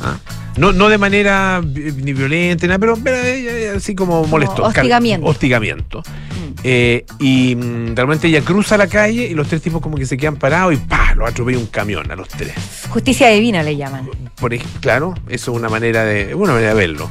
[0.01, 0.17] ¿ah?
[0.57, 4.63] No, no de manera ni violenta, nada, pero, pero, así como molesto.
[4.63, 5.27] hostigamiento.
[5.27, 5.99] Hostigamiento.
[5.99, 6.59] Mm.
[6.63, 10.05] Eh, y mm, de repente ella cruza la calle y los tres tipos como que
[10.05, 11.13] se quedan parados y ¡pa!
[11.15, 12.53] Los atropella un camión a los tres.
[12.89, 14.09] Justicia divina le llaman.
[14.35, 17.09] Por claro, eso es una manera de, una manera de verlo.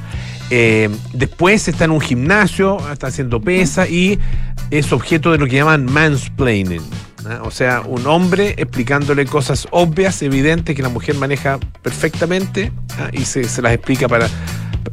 [0.56, 4.20] Eh, después está en un gimnasio, está haciendo pesa y
[4.70, 6.80] es objeto de lo que llaman mansplaining.
[7.42, 12.70] O sea, un hombre explicándole cosas obvias, evidentes, que la mujer maneja perfectamente
[13.12, 14.28] y se las explica para...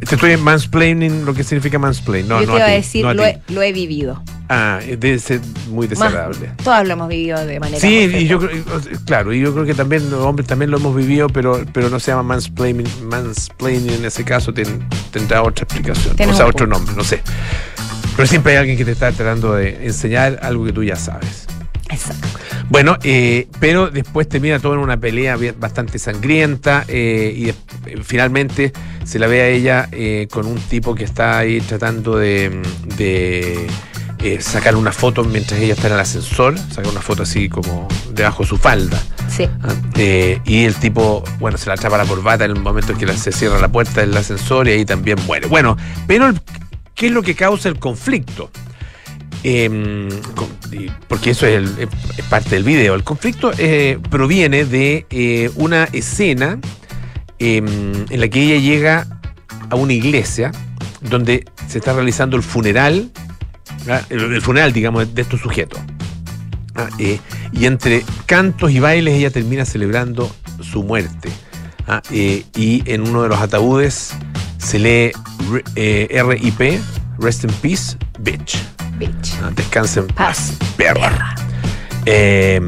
[0.08, 2.28] Te estoy mansplaining lo que significa mansplain.
[2.28, 4.22] No, Yo no te iba a ti, decir, no lo, he, lo he vivido.
[4.50, 6.48] Ah, debe ser muy desagradable.
[6.48, 8.64] Más, todos lo hemos vivido de manera Sí, y yo creo,
[9.06, 12.00] claro, y yo creo que también los hombres también lo hemos vivido, pero, pero no
[12.00, 16.94] se llama mansplaining, mansplaining en ese caso, ten- tendrá otra explicación, o sea, otro nombre,
[16.96, 17.22] no sé.
[18.16, 21.46] Pero siempre hay alguien que te está tratando de enseñar algo que tú ya sabes.
[21.90, 22.28] Exacto.
[22.72, 27.56] Bueno, eh, pero después termina todo en una pelea bastante sangrienta eh, y eh,
[28.02, 28.72] finalmente
[29.04, 32.62] se la ve a ella eh, con un tipo que está ahí tratando de,
[32.96, 33.68] de,
[34.20, 37.90] eh, sacar una foto mientras ella está en el ascensor, sacar una foto así como
[38.14, 39.04] debajo de su falda.
[39.28, 39.50] Sí.
[39.64, 39.74] Ah,
[40.46, 43.34] y el tipo, bueno, se la atrapa la corbata en el momento en que se
[43.34, 45.48] cierra la puerta del ascensor y ahí también muere.
[45.48, 45.76] Bueno,
[46.08, 46.32] pero
[46.96, 48.50] ¿qué es lo que causa el conflicto?
[49.44, 50.08] Em,
[51.08, 52.96] porque eso es, es parte del video.
[52.96, 56.60] El conflicto eh, proviene de eh, una escena
[57.40, 57.66] em,
[58.10, 59.08] en la que ella llega
[59.70, 60.52] a una iglesia
[61.02, 63.12] donde se está realizando el funeral,
[64.10, 65.80] el, funeral, digamos, de estos sujetos.
[67.00, 67.20] Eh,
[67.52, 71.30] y entre cantos y bailes ella termina celebrando su muerte.
[71.88, 74.14] Ah, eh, y en uno de los ataúdes
[74.58, 75.12] se lee
[75.76, 76.80] eh, RIP,
[77.20, 78.58] Rest in Peace, Bitch.
[79.02, 79.34] Bitch.
[79.44, 81.02] Ah, Descansa en paz, Paz, perra.
[81.10, 81.36] perra.
[82.06, 82.62] Eh,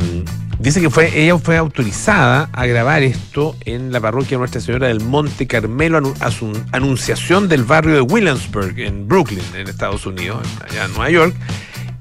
[0.60, 5.00] dice que fue, ella fue autorizada a grabar esto en la parroquia Nuestra Señora del
[5.02, 10.40] Monte Carmelo, anu- a su anunciación del barrio de Williamsburg, en Brooklyn, en Estados Unidos,
[10.70, 11.36] allá en Nueva York.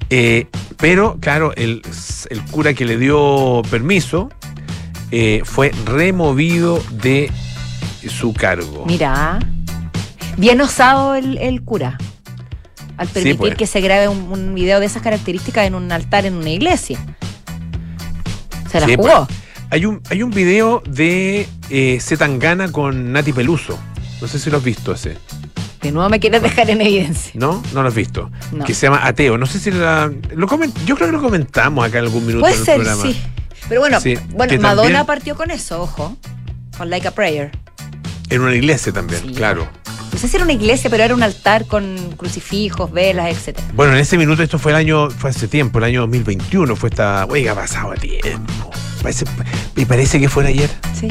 [0.09, 1.81] Eh, pero, claro, el,
[2.29, 4.29] el cura que le dio permiso
[5.11, 7.31] eh, fue removido de
[8.09, 8.83] su cargo.
[8.87, 9.39] Mira,
[10.37, 11.97] bien osado el, el cura
[12.97, 13.55] al Sí, permitir pues.
[13.55, 16.99] que se grabe un, un video de esas características en un altar en una iglesia.
[18.71, 19.27] Se la Sí, jugó.
[19.69, 23.79] Hay un, hay un video de eh, Zetangana con Nati Peluso.
[24.21, 25.17] No sé si lo has visto ese.
[25.81, 27.31] De nuevo me quieres dejar en evidencia.
[27.35, 27.61] ¿No?
[27.73, 28.31] No lo has visto.
[28.51, 28.63] No.
[28.65, 29.37] Que se llama Ateo.
[29.37, 30.47] No sé si la, lo
[30.85, 33.03] yo creo que lo comentamos acá en algún minuto Puede en el ser, programa.
[33.03, 33.21] sí.
[33.67, 36.15] Pero bueno, Sí, bueno Madonna también- partió con eso, ojo.
[36.77, 37.51] Con Like a Prayer.
[38.29, 39.33] En una iglesia también, Sí.
[39.33, 39.67] claro.
[40.13, 43.67] No sé si era una iglesia, pero era un altar con crucifijos, velas, etcétera.
[43.73, 46.89] Bueno, en ese minuto, esto fue el año, fue hace tiempo, el año 2021, fue
[46.89, 47.25] esta.
[47.25, 48.69] Oiga, pasado tiempo.
[49.01, 49.25] Parece,
[49.75, 50.69] me parece que fue ayer.
[50.97, 51.09] Sí.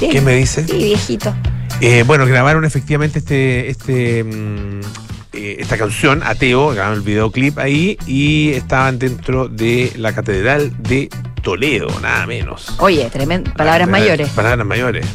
[0.00, 0.66] ¿Qué me dice?
[0.66, 1.32] Sí, viejito.
[1.80, 4.80] Eh, bueno, grabaron efectivamente este, este, mm,
[5.32, 11.08] eh, esta canción, Ateo, grabaron el videoclip ahí y estaban dentro de la Catedral de
[11.42, 12.74] Toledo, nada menos.
[12.78, 13.52] Oye, tremendo.
[13.54, 14.28] Palabras- mayores.
[14.30, 15.06] Palabras mayores.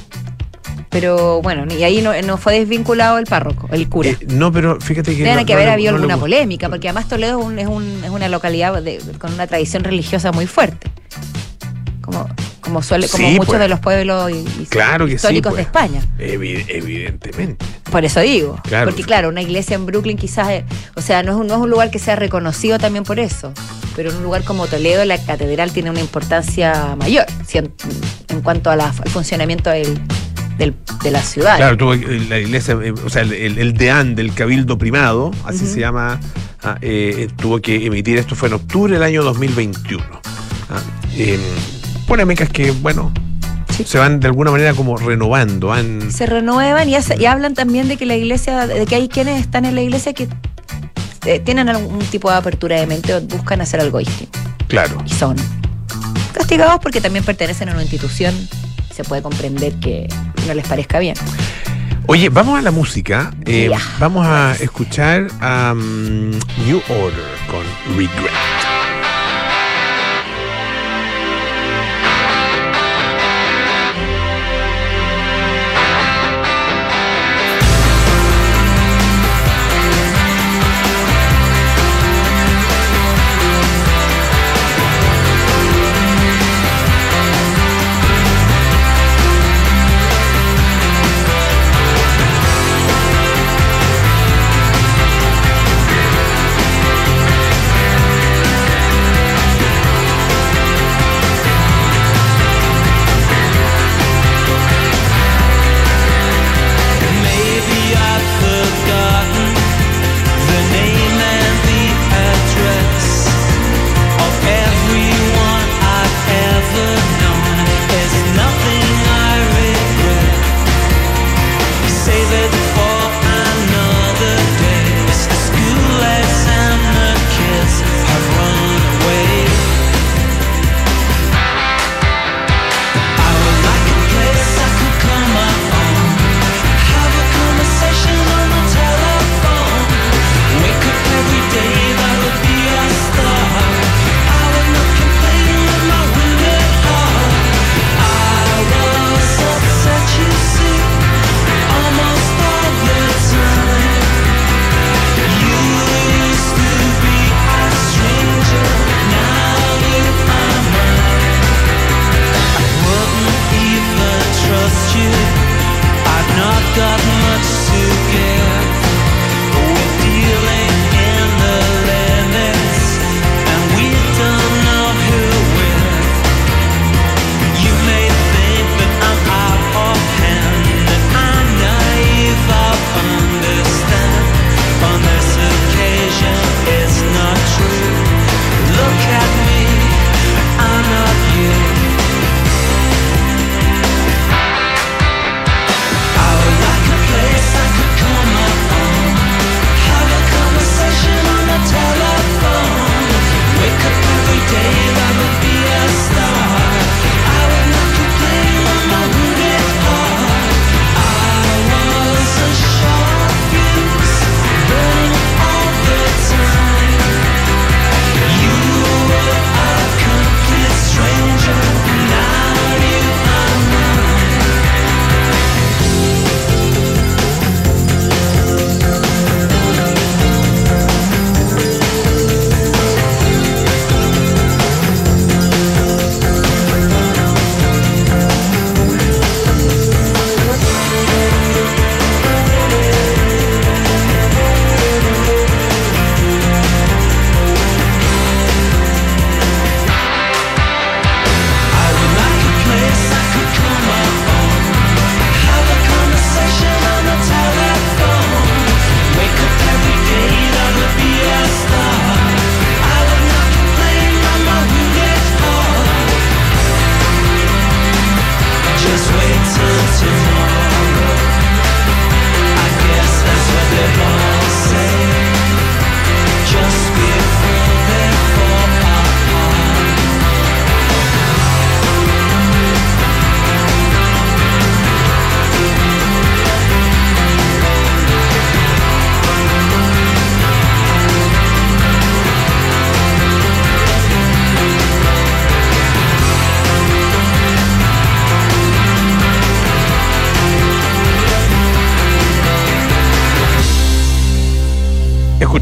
[1.00, 4.10] Pero bueno, y ahí no, no fue desvinculado el párroco, el cura.
[4.10, 5.18] Eh, no, pero fíjate que.
[5.24, 8.10] Tiene no- que haber habido alguna polémica, porque además Toledo es, un- es, un- es
[8.10, 10.90] una localidad de- con una tradición religiosa muy fuerte.
[12.02, 12.28] Como,
[12.62, 13.60] como suele, como Sí, muchos pues.
[13.60, 15.58] de los pueblos y- y Claro que sí, históricos pues.
[15.58, 16.02] de España.
[16.18, 17.64] Evi- evidentemente.
[17.92, 18.60] Por eso digo.
[18.64, 18.88] Claro.
[18.90, 21.60] Porque claro, una iglesia en Brooklyn quizás, eh, o sea, no es, un, no es
[21.62, 23.54] un lugar que sea reconocido también por eso.
[23.96, 27.72] Pero en un lugar como Toledo, la catedral tiene una importancia mayor si en,
[28.30, 30.00] en cuanto a la- al funcionamiento del,
[30.58, 31.58] del- de la ciudad.
[31.58, 35.66] Claro, tuvo que- la iglesia, eh, o sea, el, el, deán del Cabildo Primado, así
[35.68, 36.20] se llama,
[36.64, 40.04] ah, eh, tuvo que emitir, esto fue en octubre del año 2021.
[40.70, 40.82] Ah,
[41.16, 41.40] eh,
[42.08, 43.12] polémicas que, bueno,
[43.76, 43.84] Sí.
[43.86, 45.72] se van de alguna manera como renovando.
[45.74, 49.08] han- se renuevan y, hace- y hablan también de que la iglesia, de que hay
[49.08, 50.28] quienes están en la iglesia que
[51.26, 54.40] eh, tienen algún tipo de apertura de mente o buscan hacer algo distinto.
[54.68, 54.98] claro.
[55.06, 55.36] Y son
[56.34, 58.34] castigados porque también pertenecen a una institución.
[58.96, 60.08] Se puede comprender que
[60.46, 61.16] no les parezca bien.
[62.06, 63.32] Oye, vamos a la música.
[63.46, 63.70] Eh.
[64.00, 66.32] Vamos a escuchar a mm,
[66.66, 67.98] New Order con.
[67.98, 68.77] Regret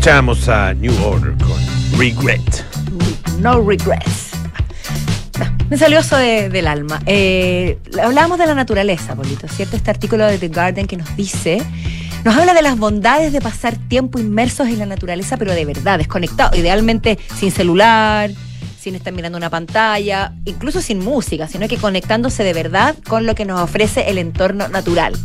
[0.05, 2.63] Escuchamos a New Order con Regret.
[3.39, 4.33] No regrets.
[5.67, 7.01] Me salió eso de- del alma.
[7.07, 9.75] Eh, hablábamos de la naturaleza, Polito, ¿cierto?
[9.75, 11.59] Este artículo de The Garden que nos dice,
[12.23, 15.97] nos habla de las bondades de pasar tiempo inmersos en la naturaleza, pero de verdad,
[15.97, 18.29] desconectado, idealmente sin celular,
[18.85, 23.33] sin estar mirando una pantalla, incluso sin música, sino que conectándose de verdad con lo
[23.33, 25.15] que nos ofrece el entorno natural.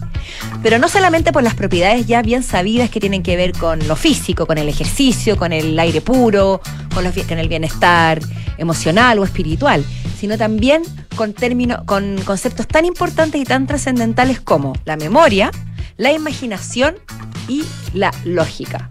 [0.63, 3.97] Pero no solamente por las propiedades ya bien sabidas que tienen que ver con lo
[3.97, 6.63] físico, con el ejercicio, con el aire puro,
[6.95, 8.21] con, el bienestar
[8.57, 9.85] emocional o espiritual,
[10.19, 10.83] sino también
[11.15, 15.51] con, términos, con conceptos tan importantes y tan trascendentales como la memoria,
[15.99, 16.95] la imaginación
[17.47, 18.89] y la lógica.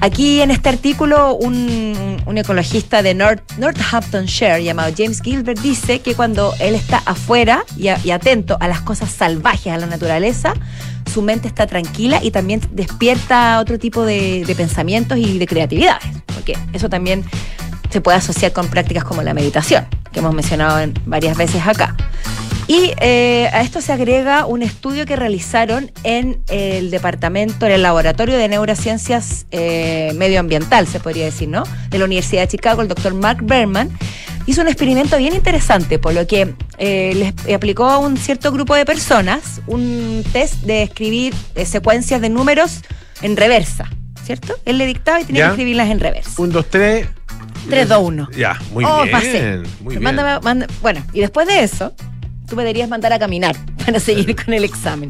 [0.00, 6.14] Aquí en este artículo, un, un ecologista de North, Northamptonshire llamado James Gilbert dice que
[6.14, 10.52] cuando él está afuera y, y atento a las cosas salvajes, a la naturaleza,
[11.12, 16.04] su mente está tranquila y también despierta otro tipo de, de pensamientos y de creatividades,
[16.34, 17.24] porque eso también
[17.90, 21.96] se puede asociar con prácticas como la meditación, que hemos mencionado en- varias veces acá.
[22.68, 27.82] Y eh, a esto se agrega un estudio que realizaron en el departamento, en el
[27.82, 31.62] laboratorio de neurociencias eh, medioambiental, se podría decir, ¿no?
[31.90, 33.90] De la Universidad de Chicago, el doctor Mark Berman.
[34.46, 38.74] Hizo un experimento bien interesante, por lo que eh, les aplicó a un cierto grupo
[38.74, 42.80] de personas un test de escribir eh, secuencias de números
[43.22, 43.88] en reversa,
[44.24, 44.54] ¿cierto?
[44.64, 45.46] Él le dictaba y tenía Ya.
[45.46, 46.30] que escribirlas en reversa.
[46.42, 47.06] Un, dos, tres.
[47.68, 48.28] 3, 2, 1.
[48.36, 49.10] Ya, muy Oh, bien.
[49.10, 49.56] pasé.
[49.80, 50.02] Muy bien.
[50.04, 51.92] Mándame- manda- bueno, y después de eso,
[52.46, 55.08] tú me deberías mandar a caminar para seguir con el examen.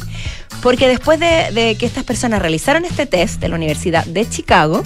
[0.62, 4.83] Porque después de, de que estas personas realizaron este test de la Universidad de Chicago,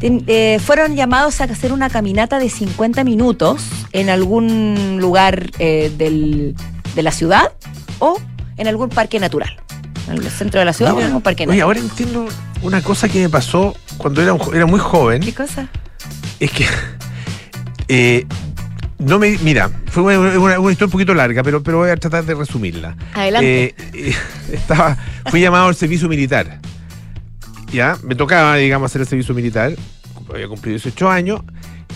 [0.00, 6.54] eh, fueron llamados a hacer una caminata de 50 minutos en algún lugar eh, del-
[6.94, 7.52] de la ciudad
[8.00, 8.18] o
[8.56, 9.56] en algún parque natural.
[10.08, 11.62] En el centro de la ciudad o en algún parque Oye, natural.
[11.62, 12.26] ahora entiendo
[12.60, 15.22] una cosa que me pasó cuando era, un era muy joven.
[15.22, 15.68] ¿Qué cosa?
[16.38, 16.66] Es que.
[17.88, 18.26] eh,
[19.04, 19.36] no me.
[19.38, 22.34] Mira, fue una, una- una historia un poquito larga, pero, pero voy a tratar de
[22.34, 22.96] resumirla.
[23.14, 23.64] Adelante.
[23.66, 24.14] Eh, eh,
[24.52, 24.96] estaba,
[25.30, 26.60] fui llamado al servicio militar.
[27.72, 29.72] Ya, me tocaba, digamos, hacer el servicio militar.
[30.32, 31.40] Había cumplido 18 años.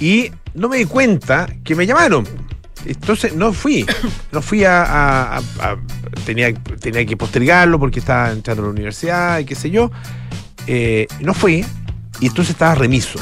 [0.01, 2.25] Y no me di cuenta que me llamaron.
[2.85, 3.85] Entonces no fui.
[4.33, 4.83] No fui a.
[4.83, 5.77] a- a- a-
[6.27, 9.91] tenía, tenía que postergarlo porque estaba entrando a la universidad y qué sé yo.
[10.67, 11.65] Eh, no fui.
[12.21, 13.19] Y entonces estaba remiso.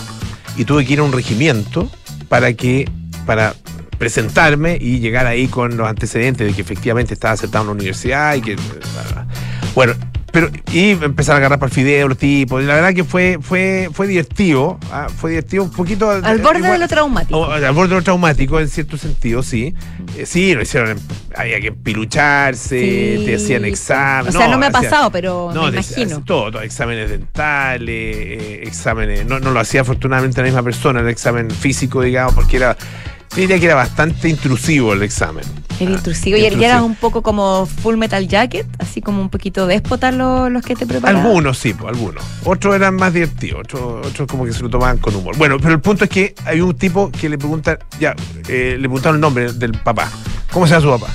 [0.56, 1.90] Y tuve que ir a un regimiento
[2.28, 2.90] para que.
[3.26, 3.54] para
[3.98, 8.34] presentarme y llegar ahí con los antecedentes de que efectivamente estaba aceptado en la universidad
[8.34, 8.56] y que.
[9.74, 9.92] Bueno,
[10.32, 10.50] pero.
[10.72, 12.62] Y empezar a agarrar para el fideo los tipos.
[12.62, 14.78] Y la verdad que fue, fue, fue divertido.
[14.90, 16.10] ah, Fue divertido un poquito.
[16.10, 17.38] Al borde igual- de lo traumático.
[17.38, 19.74] o, al borde de lo traumático, en cierto sentido, sí.
[20.16, 20.98] Eh, sí, lo hicieron,
[21.34, 23.22] había que pilucharse, Sí.
[23.24, 24.34] te hacían exámenes.
[24.34, 26.22] O sea, no me ha hacían- pasado, pero no, me te- imagino.
[26.24, 29.24] todo, todo, exámenes dentales, eh, exámenes.
[29.26, 32.76] No, no lo hacía afortunadamente la misma persona, el examen físico, digamos, porque era.
[33.36, 35.44] Yo diría que era bastante intrusivo el examen.
[35.78, 36.38] Era Ah, intrusivo.
[36.38, 40.64] Y eras un poco como Full Metal Jacket, así como un poquito déspota los, los
[40.64, 41.26] que te preparaban.
[41.26, 42.24] Algunos sí, pues, algunos.
[42.44, 45.36] Otros eran más divertidos, otros, otros como que se lo tomaban con humor.
[45.36, 48.16] Bueno, pero el punto es que hay un tipo que le pregunta, ya,
[48.48, 50.10] eh, le preguntaron el nombre del papá.
[50.50, 51.12] ¿Cómo se llama su papá?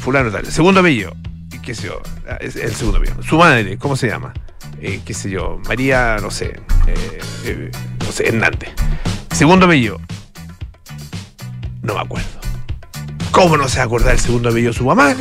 [0.00, 0.44] Fulano tal.
[0.46, 1.14] Segundo apellido.
[1.62, 2.00] ¿Qué sé yo?
[2.28, 3.22] Ah, Es el segundo apellido.
[3.22, 4.32] Su madre, ¿cómo se llama?
[4.80, 5.60] Eh, ¿Qué sé yo?
[5.68, 6.58] María, no sé.
[7.44, 7.70] eh,
[8.04, 8.70] no sé, Hernández.
[9.30, 10.00] Segundo apellido.
[11.82, 12.28] No me acuerdo.
[13.30, 15.14] ¿Cómo no se va a acordar el segundo apellido de su mamá?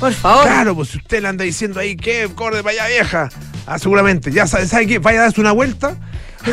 [0.00, 0.44] Por favor.
[0.44, 3.28] Claro, pues si usted le anda diciendo ahí que corre para allá vieja,
[3.66, 4.98] ah, seguramente, ya sabe, ¿sabe qué?
[4.98, 5.96] Vaya a darse una vuelta,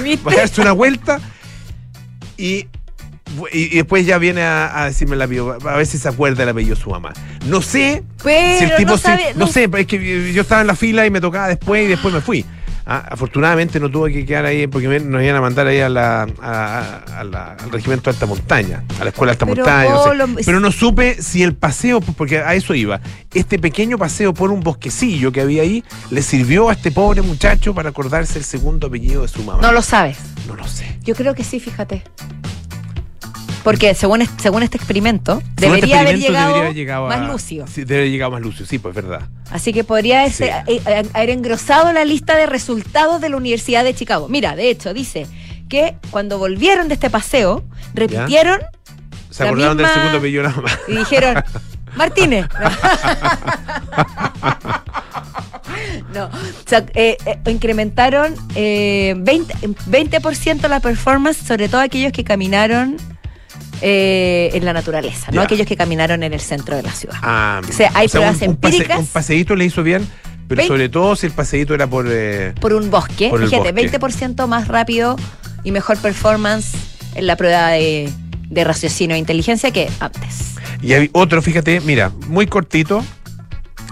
[0.03, 0.23] ¿Viste?
[0.23, 1.19] vaya a darse una vuelta
[2.37, 2.67] y,
[3.51, 6.43] y, y después ya viene a, a decirme el apellido, a ver si se acuerda
[6.43, 7.11] el apellido de su mamá.
[7.47, 10.61] No sé Pero si el tipo no sabe- no, no- sé, es que yo estaba
[10.61, 12.45] en la fila y me tocaba después y después me fui.
[12.85, 16.27] Ah, afortunadamente no tuve que quedar ahí porque nos iban a mandar ahí a la,
[16.41, 19.89] a- a la- al regimiento de alta montaña, a la escuela de alta Pero, montaña.
[19.89, 20.09] no sé.
[20.09, 22.99] Polo, Pero no supe si el paseo, porque a eso iba,
[23.33, 27.73] este pequeño paseo por un bosquecillo que había ahí le sirvió a este pobre muchacho
[27.73, 29.61] para acordarse el segundo apellido de su mamá.
[29.61, 30.17] No lo sabes.
[30.47, 30.99] No lo sé.
[31.03, 32.03] Yo creo que sí, fíjate.
[33.63, 37.17] Porque según, según este experimento, Según este debería, haber experimento, llegado debería haber llegado más
[37.19, 37.67] a- lúcido.
[37.67, 39.21] Sí, debería haber llegado más lúcido, sí, pues verdad.
[39.51, 40.43] Así que podría Sí.
[40.43, 44.27] ese- eh, eh, haber engrosado la lista de resultados de la Universidad de Chicago.
[44.29, 45.27] Mira, de hecho, dice
[45.69, 48.59] que cuando volvieron de este paseo, repitieron
[49.29, 50.19] Se La acordaron del segundo
[50.51, 50.69] mamá.
[50.87, 51.43] y dijeron,
[51.95, 52.45] Martínez.
[56.13, 56.29] No, o
[56.67, 60.21] sea, eh, eh, incrementaron eh, 20%, 20
[60.69, 62.97] la performance, sobre todo aquellos que caminaron
[63.85, 65.41] eh, en la naturaleza, no Ya.
[65.43, 67.17] aquellos que caminaron en el centro de la ciudad.
[67.21, 68.99] Ah, O sea, hay pruebas un, un pase- empíricas.
[68.99, 70.07] un paseíto le hizo bien,
[70.47, 72.05] pero sobre todo si el paseíto era por...
[72.09, 73.29] eh, por un bosque.
[73.29, 73.99] Por Fíjate, bosque.
[73.99, 75.17] 20% más rápido
[75.65, 76.71] y mejor performance
[77.15, 78.09] en la prueba de,
[78.49, 80.55] de raciocinio e inteligencia que antes.
[80.81, 83.03] Y hay otro, fíjate, mira, muy cortito,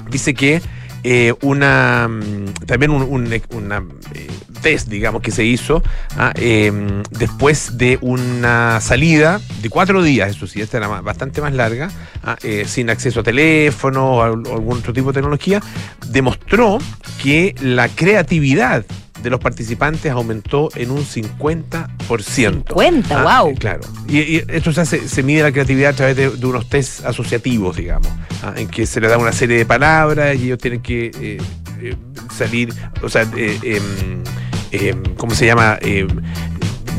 [0.10, 0.62] dice que
[1.04, 3.84] eh, una mm, también un, un- una
[4.14, 4.28] eh,
[4.62, 5.82] test, digamos, que se hizo
[6.18, 6.72] ah, eh,
[7.12, 11.90] después de una salida de cuatro días, eso sí, esta era bastante más larga,
[12.24, 15.62] ah, eh, sin acceso a teléfono o algún otro tipo de tecnología,
[16.08, 16.78] demostró
[17.22, 18.86] que la creatividad
[19.22, 22.64] de los participantes aumentó en un 50%.
[22.68, 23.50] 50, Ah, guau.
[23.50, 23.82] eh, Claro.
[24.08, 27.78] Y, y esto se, se mide la creatividad a través de, de unos test asociativos,
[27.78, 28.08] digamos,
[28.44, 31.38] ah, en que se le da una serie de palabras y ellos tienen que eh,
[31.82, 31.96] eh,
[32.36, 34.24] salir, o sea, eh, em,
[34.72, 35.78] em, ¿cómo se llama?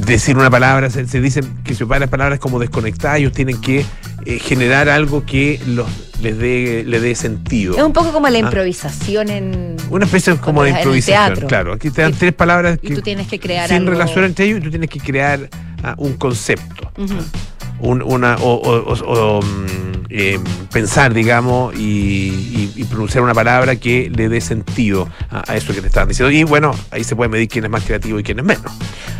[0.06, 3.84] Decir una palabra, se, se dicen que se las palabras como desconectadas, ellos tienen que
[4.24, 5.86] eh, generar algo que los,
[6.20, 7.76] les dé le dé sentido.
[7.76, 8.40] Es un poco como la Ah.
[8.40, 9.76] improvisación en.
[9.90, 11.46] Una especie como de improvisación, teatro.
[11.48, 11.72] claro.
[11.74, 13.90] Aquí te dan Y- tres palabras Y que tú tienes que crear sin algo.
[13.90, 15.48] relación entre ellos y tú tienes que crear
[15.84, 16.90] ah, un concepto.
[17.80, 20.38] Un- una, o, o- o- o, mm, eh,
[20.72, 25.72] pensar, digamos, y, y- y pronunciar una palabra que le dé sentido a, a eso
[25.74, 26.30] que te estaban diciendo.
[26.30, 28.70] Y bueno, ahí se puede medir quién es más creativo y quién es menos.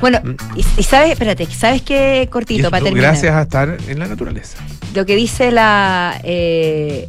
[0.01, 0.37] Bueno, Mm.
[0.59, 3.11] y, y sabes, espérate, ¿sabes qué cortito para terminar?
[3.13, 4.59] gracias a estar en la naturaleza.
[4.95, 6.21] Lo que dice la.
[6.25, 7.09] eh,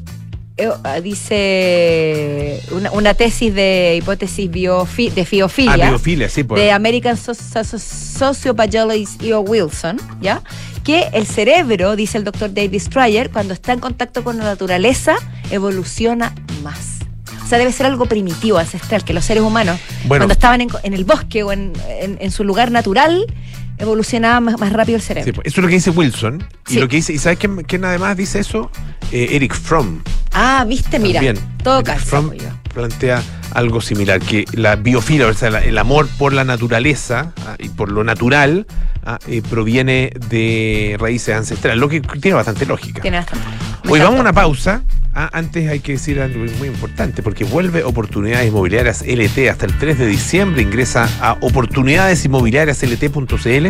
[0.56, 0.70] eh,
[1.02, 5.90] dice una, una tesis de hipótesis biofi- de Ah, fiofilia.
[5.90, 6.62] biofilia, sí, pues.
[6.62, 9.40] de American So- So- Sociopathology E.O.
[9.42, 10.42] Wilson, ¿ya?
[10.84, 15.16] Que el cerebro, dice el doctor David Stryer, cuando está en contacto con la naturaleza,
[15.50, 17.00] evoluciona más.
[17.44, 20.22] O sea, debe ser algo primitivo, ancestral, que los seres humanos, Bueno.
[20.24, 23.26] cuando estaban en, en el bosque o en, en- en su lugar natural,
[23.78, 25.26] evolucionaba más, más rápido el cerebro.
[25.26, 26.44] Sí, pues, eso es lo que dice Wilson.
[26.66, 26.78] Sí.
[26.78, 28.70] Y lo que dice, ¿y sabes quién, quién además dice eso?
[29.12, 30.02] Eh, Eric Fromm.
[30.32, 31.38] Ah, viste, mira, También.
[31.64, 32.50] todo Eric calza, Fromm pollo.
[32.74, 33.22] plantea
[33.54, 37.92] algo similar, que la biofilia, o sea, el amor por la naturaleza ah, y por
[37.92, 38.66] lo natural
[39.06, 43.02] ah, eh, proviene de raíces ancestrales, lo que tiene bastante lógica.
[43.02, 43.46] Tiene bastante.
[43.88, 44.84] Hoy vamos a una pausa.
[45.16, 49.78] Ah, antes hay que decir algo muy importante, porque vuelve Oportunidades Inmobiliarias LT hasta el
[49.78, 50.64] 3 de diciembre.
[50.64, 53.68] Ingresa a oportunidadesinmobiliariaslt.cl.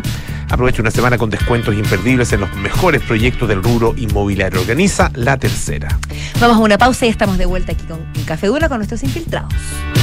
[0.49, 4.61] Aprovecha una semana con descuentos imperdibles en los mejores proyectos del rubro inmobiliario.
[4.61, 5.99] Organiza la tercera.
[6.39, 9.53] Vamos a una pausa y estamos de vuelta aquí con Café Dura con nuestros infiltrados.
[9.73, 10.02] Peace.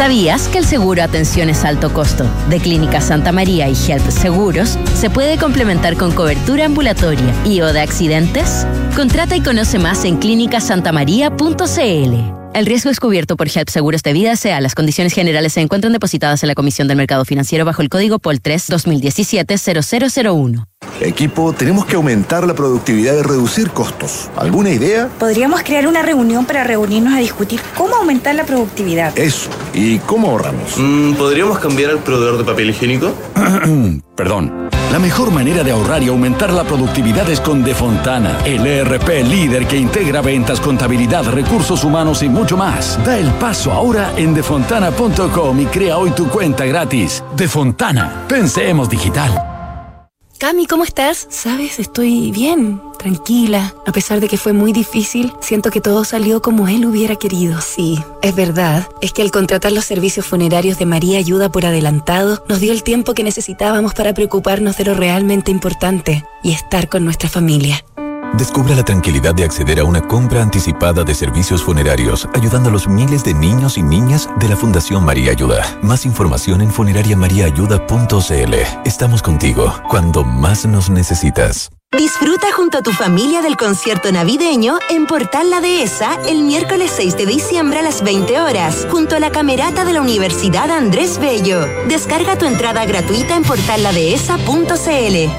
[0.00, 5.10] ¿Sabías que el seguro Atenciones Alto Costo de Clínica Santa María y Health Seguros se
[5.10, 8.66] puede complementar con cobertura ambulatoria y o de accidentes?
[8.96, 12.39] Contrata y conoce más en clínicasantamaría.cl.
[12.52, 14.60] El riesgo es cubierto por Health Seguros de Vida S.A.
[14.60, 18.18] Las condiciones generales se encuentran depositadas en la Comisión del Mercado Financiero bajo el código
[18.18, 20.64] POL 3 2017-0001.
[21.00, 24.28] Equipo, tenemos que aumentar la productividad y reducir costos.
[24.36, 25.08] ¿Alguna idea?
[25.20, 29.16] Podríamos crear una reunión para reunirnos a discutir cómo aumentar la productividad.
[29.16, 29.48] Eso.
[29.72, 30.76] ¿Y cómo ahorramos?
[30.76, 33.14] Mm, ¿Podríamos cambiar al proveedor de papel higiénico?
[34.16, 34.69] Perdón.
[34.90, 39.68] La mejor manera de ahorrar y aumentar la productividad es con Defontana, el ERP líder
[39.68, 42.98] que integra ventas, contabilidad, recursos humanos y mucho más.
[43.04, 47.22] Da el paso ahora en defontana.com y crea hoy tu cuenta gratis.
[47.36, 49.30] Defontana, pensemos digital.
[50.40, 51.28] Cami, ¿cómo estás?
[51.30, 53.74] Sabes, estoy bien, tranquila.
[53.86, 57.60] A pesar de que fue muy difícil, siento que todo salió como él hubiera querido.
[57.60, 58.88] Sí, es verdad.
[59.00, 62.82] Es que al contratar los servicios funerarios de María Ayuda por adelantado, nos dio el
[62.82, 67.84] tiempo que necesitábamos para preocuparnos de lo realmente importante y estar con nuestra familia.
[68.34, 72.86] Descubra la tranquilidad de acceder a una compra anticipada de servicios funerarios, ayudando a los
[72.86, 75.64] miles de niños y niñas de la Fundación María Ayuda.
[75.82, 78.54] Más información en funerariamariaayuda.cl.
[78.84, 81.70] Estamos contigo cuando más nos necesitas.
[81.96, 87.16] Disfruta junto a tu familia del concierto navideño en Portal La Dehesa el miércoles 6
[87.16, 91.66] de diciembre a las 20 horas, junto a la camerata de la Universidad Andrés Bello.
[91.88, 95.30] Descarga tu entrada gratuita en portalladehesa.cl.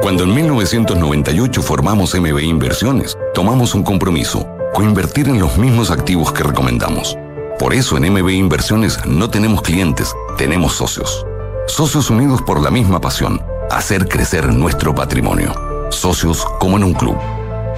[0.00, 6.42] Cuando en 1998 formamos MB Inversiones, tomamos un compromiso, coinvertir en los mismos activos que
[6.42, 7.18] recomendamos.
[7.58, 11.26] Por eso en MB Inversiones no tenemos clientes, tenemos socios.
[11.66, 15.54] Socios unidos por la misma pasión, hacer crecer nuestro patrimonio.
[15.90, 17.16] Socios como en un club.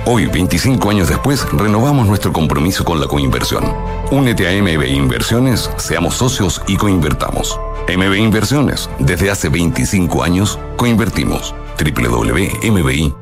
[0.07, 3.65] Hoy, 25 años después, renovamos nuestro compromiso con la coinversión.
[4.11, 7.59] Únete a MB Inversiones, seamos socios y coinvertamos.
[7.89, 11.55] MB Inversiones, desde hace 25 años, coinvertimos.
[11.79, 13.19] www.mbi.cl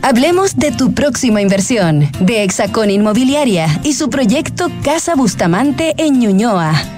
[0.00, 6.97] Hablemos de tu próxima inversión, de Hexacón Inmobiliaria y su proyecto Casa Bustamante en Ñuñoa.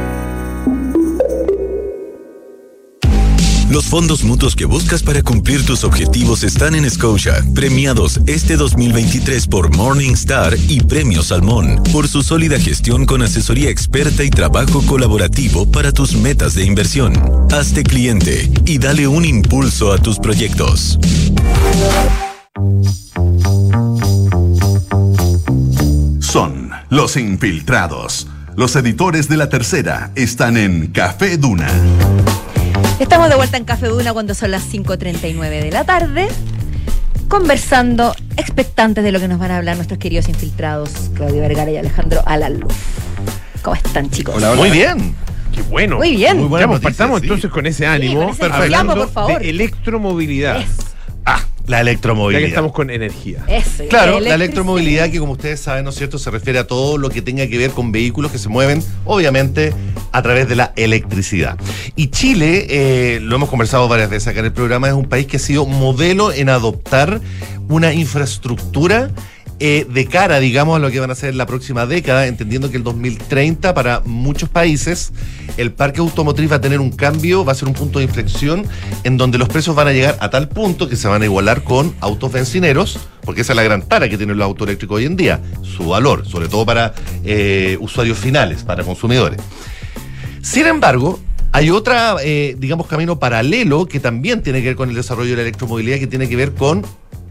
[3.71, 9.47] Los fondos mutuos que buscas para cumplir tus objetivos están en Scotia, premiados este 2023
[9.47, 15.71] por Morningstar y Premio Salmón, por su sólida gestión con asesoría experta y trabajo colaborativo
[15.71, 17.13] para tus metas de inversión.
[17.49, 20.99] Hazte cliente y dale un impulso a tus proyectos.
[26.19, 28.27] Son los infiltrados.
[28.57, 31.69] Los editores de la tercera están en Café Duna.
[33.01, 36.27] Estamos de vuelta en Café Duna cuando son las 5.39 de la tarde,
[37.29, 41.77] conversando, expectantes de lo que nos van a hablar nuestros queridos infiltrados, Claudio Vergara y
[41.77, 42.71] Alejandro Alaluz.
[43.63, 44.35] ¿Cómo están, chicos?
[44.35, 44.61] Hola, hola.
[44.61, 45.15] Muy bien.
[45.51, 45.97] Qué bueno.
[45.97, 46.37] Muy bien.
[46.37, 47.25] Muy buena noticia, partamos sí.
[47.25, 48.21] entonces con ese ánimo.
[48.21, 49.41] con ese hablando entusiasmo, por favor.
[49.41, 50.63] de electromovilidad.
[51.71, 52.41] La Ya electromovilidad.
[52.41, 53.43] que estamos con energía.
[53.47, 56.97] Eso, Claro, la electromovilidad que como ustedes saben, ¿no es cierto?, se refiere a todo
[56.97, 59.73] lo que tenga que ver con vehículos que se mueven, obviamente,
[60.11, 61.57] a través de la electricidad.
[61.95, 65.25] Y Chile, eh, lo hemos conversado varias veces acá en el programa, es un país
[65.27, 67.21] que ha sido modelo en adoptar
[67.69, 69.09] una infraestructura
[69.63, 72.77] eh, de cara, digamos, a lo que van a ser la próxima década, entendiendo que
[72.77, 75.13] el 2030 para muchos países
[75.55, 78.65] el parque automotriz va a tener un cambio, va a ser un punto de inflexión
[79.03, 81.63] en donde los precios van a llegar a tal punto que se van a igualar
[81.63, 85.05] con autos bencineros, porque esa es la gran tara que tienen los autos eléctricos hoy
[85.05, 89.39] en día, su valor, sobre todo para eh, usuarios finales, para consumidores.
[90.41, 91.19] Sin embargo,
[91.51, 95.35] hay otra, eh, digamos, camino paralelo que también tiene que ver con el desarrollo de
[95.35, 96.83] la electromovilidad, que tiene que ver con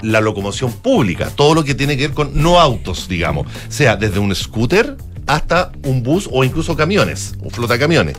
[0.02, 4.18] la locomoción pública, todo lo que tiene que ver con no autos, digamos, sea desde
[4.18, 4.96] un scooter
[5.26, 8.16] hasta un bus o incluso camiones, o flota camiones.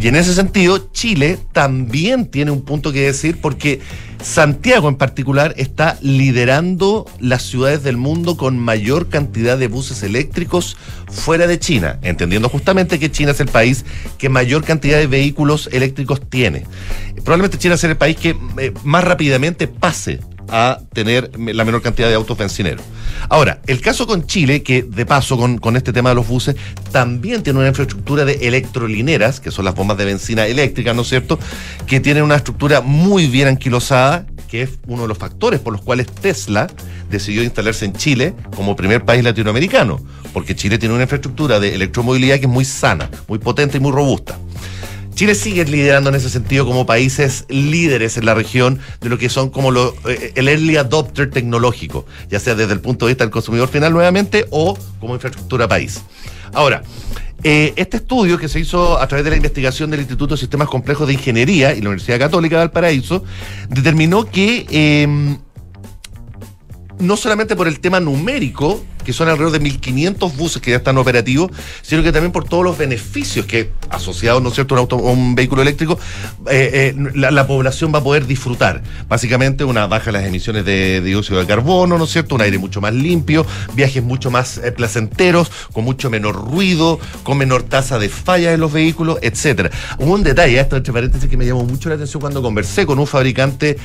[0.00, 3.80] Y en ese sentido, Chile también tiene un punto que decir porque
[4.22, 10.78] Santiago en particular está liderando las ciudades del mundo con mayor cantidad de buses eléctricos
[11.10, 13.84] fuera de China, entendiendo justamente que China es el país
[14.16, 16.64] que mayor cantidad de vehículos eléctricos tiene.
[17.16, 22.08] Probablemente China sea el país que eh, más rápidamente pase a tener la menor cantidad
[22.08, 22.84] de autos bencineros.
[23.28, 26.56] Ahora, el caso con Chile, que de paso con, con este tema de los buses,
[26.92, 31.08] también tiene una infraestructura de electrolineras, que son las bombas de benzina eléctricas, ¿no es
[31.08, 31.38] cierto?
[31.86, 35.82] Que tienen una estructura muy bien anquilosada, que es uno de los factores por los
[35.82, 36.68] cuales Tesla
[37.10, 40.00] decidió instalarse en Chile como primer país latinoamericano,
[40.32, 43.92] porque Chile tiene una infraestructura de electromovilidad que es muy sana, muy potente y muy
[43.92, 44.38] robusta.
[45.14, 49.28] Chile sigue liderando en ese sentido como países líderes en la región de lo que
[49.28, 53.30] son como eh, el early adopter tecnológico, ya sea desde el punto de vista del
[53.30, 56.02] consumidor final nuevamente o como infraestructura país.
[56.52, 56.82] Ahora,
[57.44, 60.68] eh, este estudio que se hizo a través de la investigación del Instituto de Sistemas
[60.68, 63.22] Complejos de Ingeniería y la Universidad Católica de Valparaíso
[63.68, 65.36] determinó que eh,
[66.98, 70.98] no solamente por el tema numérico que son alrededor de 1.500 buses que ya están
[70.98, 71.50] operativos,
[71.82, 74.96] sino que también por todos los beneficios que asociados, ¿no es cierto?, a un, auto-
[74.98, 75.98] a un vehículo eléctrico,
[76.50, 78.82] eh, eh, la, la población va a poder disfrutar.
[79.08, 82.58] Básicamente una baja en las emisiones de dióxido de carbono, ¿no es cierto?, un aire
[82.58, 87.98] mucho más limpio, viajes mucho más eh, placenteros, con mucho menor ruido, con menor tasa
[87.98, 89.70] de falla en los vehículos, etcétera.
[89.98, 93.06] Un detalle, esto entre paréntesis, que me llamó mucho la atención cuando conversé con un
[93.06, 93.76] fabricante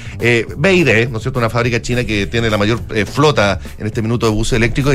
[0.57, 2.79] BID, ¿no es cierto?, una fábrica china que tiene la mayor
[3.11, 4.93] flota en este minuto de buses eléctricos,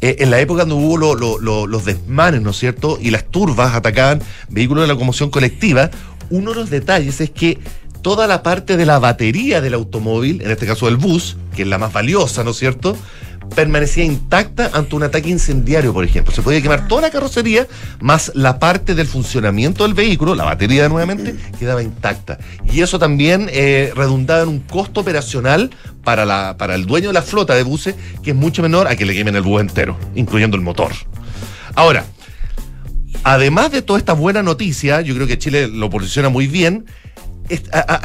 [0.00, 3.10] eh, en la época cuando hubo lo- lo- lo- los desmanes, ¿no es cierto?, y
[3.10, 5.90] las turbas atacaban vehículos de locomoción colectiva,
[6.30, 7.58] uno de los detalles es que
[8.02, 11.68] toda la parte de la batería del automóvil, en este caso del bus, que es
[11.68, 12.96] la más valiosa, ¿no es cierto?,
[13.54, 16.34] permanecía intacta ante un ataque incendiario, por ejemplo.
[16.34, 17.66] Se podía quemar toda la carrocería,
[18.00, 22.38] más la parte del funcionamiento del vehículo, la batería nuevamente, quedaba intacta.
[22.70, 25.70] Y eso también eh, redundaba en un costo operacional
[26.04, 28.96] para, la, para el dueño de la flota de buses, que es mucho menor a
[28.96, 30.92] que le quemen el bus entero, incluyendo el motor.
[31.74, 32.04] Ahora,
[33.24, 36.86] además de toda esta buena noticia, yo creo que Chile lo posiciona muy bien.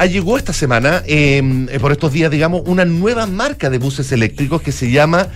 [0.06, 4.62] Llegó esta semana, eh, eh, por estos días, digamos, una nueva marca de buses eléctricos
[4.62, 5.28] que se llama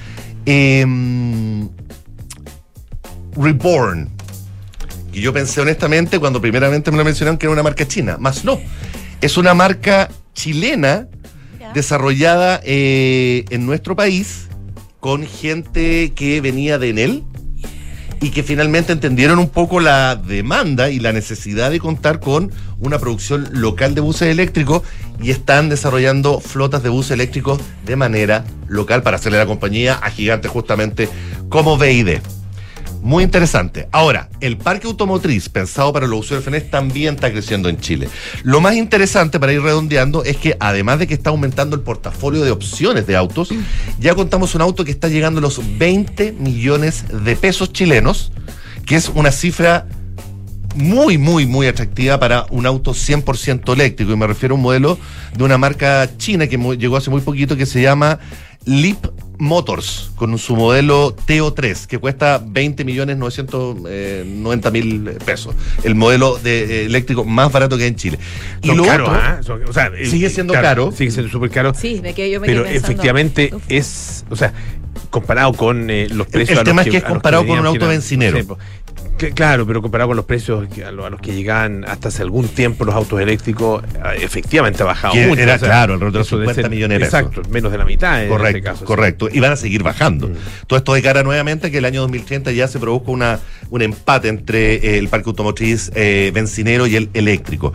[0.47, 0.87] eh,
[3.37, 4.09] Reborn.
[5.13, 8.17] Y yo pensé honestamente, cuando primeramente me lo mencionaron, que era una marca china.
[8.19, 8.61] Más no.
[9.21, 11.09] Es una marca chilena
[11.75, 14.47] desarrollada eh, en nuestro país
[15.01, 17.25] con gente que venía de Enel
[18.21, 22.99] y que finalmente entendieron un poco la demanda y la necesidad de contar con una
[22.99, 24.83] producción local de buses eléctricos
[25.23, 30.11] y están desarrollando flotas de buses eléctricos de manera local para hacerle la compañía a
[30.11, 31.09] gigantes justamente
[31.49, 32.19] como BID.
[33.03, 33.89] Muy interesante.
[33.93, 38.09] Ahora, el parque automotriz pensado para los usuarios FNES también está creciendo en Chile.
[38.43, 42.43] Lo más interesante para ir redondeando es que además de que está aumentando el portafolio
[42.43, 43.51] de opciones de autos,
[44.01, 48.33] ya contamos un auto que está llegando a los 20 millones de pesos chilenos,
[48.85, 49.87] que es una cifra
[50.75, 54.13] muy, muy, muy atractiva para un auto 100% eléctrico.
[54.13, 54.99] Y me refiero a un modelo
[55.37, 58.19] de una marca china que llegó hace muy poquito que se llama
[58.65, 59.07] Leap
[59.39, 65.55] Motors, con su modelo TO3, que cuesta 20 millones 990 mil pesos.
[65.85, 68.19] El modelo de, eh, eléctrico más barato que hay en Chile.
[68.63, 69.41] Y lo otro- ¿ah?
[69.43, 70.93] Son- o sea, eh, sigue siendo caro.
[70.93, 71.73] Sigue siendo súper caro.
[71.75, 74.53] Sí, me quedé, yo me Pero quedé efectivamente es, o sea,
[75.11, 76.51] comparado con eh, los precios.
[76.51, 78.45] el a los tema es que es a comparado con un auto bencinero.
[78.47, 78.59] Po.
[79.19, 82.23] Que- Claro, pero comparado con los precios a, lo- a los que llegaban hasta hace
[82.23, 85.43] algún tiempo los autos eléctricos, eh, efectivamente ha bajado Que mucho.
[85.43, 87.21] era, o sea, claro, de los eso debe 50 ser- millones de pesos.
[87.21, 88.85] Exacto, menos de la mitad en correcto, este caso.
[88.85, 89.29] correcto.
[89.33, 90.31] Y van a seguir bajando.
[90.67, 93.41] Todo esto de cara nuevamente que el año 2030 ya se produjo una,
[93.71, 97.73] un empate entre eh, el parque automotriz eh, bencinero y el eléctrico.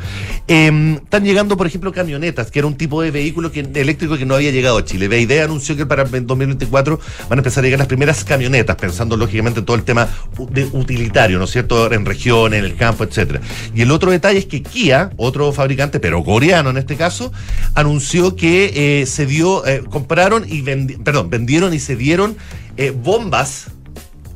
[0.47, 4.25] Eh, están llegando, por ejemplo, camionetas, que era un tipo de vehículo que, eléctrico que
[4.25, 5.07] no había llegado a Chile.
[5.07, 9.17] BID anunció que para el 2024 van a empezar a llegar las primeras camionetas, pensando
[9.17, 10.07] lógicamente en todo el tema
[10.49, 11.91] de utilitario, ¿no es cierto?
[11.91, 13.41] En regiones, en el campo, etcétera.
[13.73, 17.31] Y el otro detalle es que Kia, otro fabricante, pero coreano en este caso,
[17.75, 22.35] anunció que eh, se dio, eh, compraron y vendi- perdón, vendieron y se dieron
[22.77, 23.67] eh, bombas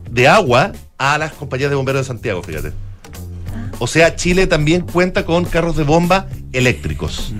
[0.09, 2.71] de agua a las compañías de bomberos de Santiago, fíjate.
[3.79, 7.33] O sea, Chile también cuenta con carros de bomba eléctricos.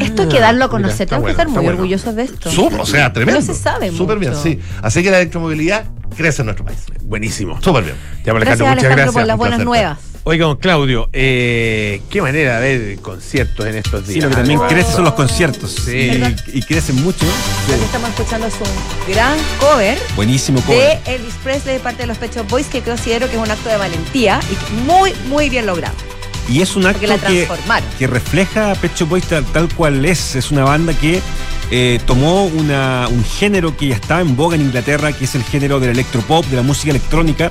[0.00, 1.06] Esto hay que darlo a Mira, conocer.
[1.06, 1.78] Tenemos que bueno, estar está muy bueno.
[1.80, 2.50] orgullosos de esto.
[2.50, 3.40] Sup- o sea, tremendo.
[3.40, 4.58] No se sabe Súper bien, sí.
[4.82, 5.84] Así que la electromovilidad
[6.16, 6.78] crece en nuestro país.
[7.02, 7.60] Buenísimo.
[7.62, 7.96] Súper bien.
[8.24, 9.14] Ya, Gracias, Alejandro, muchas Alejandro, gracias.
[9.14, 9.66] por las buenas placer.
[9.66, 9.98] nuevas.
[10.28, 14.14] Oiga, don Claudio, eh, qué manera de ver conciertos en estos días.
[14.14, 15.70] Sí, lo que también Ah, crece son los conciertos.
[15.84, 16.20] Sí.
[16.52, 17.24] Y, y crecen mucho.
[17.70, 20.98] Lo que estamos escuchando es un gran cover Buenísimo cover.
[21.04, 23.48] de Elvis Presley de parte de los Pet Shop Boys que considero que es un
[23.48, 25.94] acto de valentía y muy, muy bien logrado.
[26.48, 27.46] Y es un acto que,
[27.98, 30.36] que refleja Shop Boys tal, tal cual es.
[30.36, 31.20] Es una banda que
[31.72, 35.42] eh, tomó una- un género que ya estaba en boga en Inglaterra, que es el
[35.42, 37.50] género del electropop, de la música electrónica,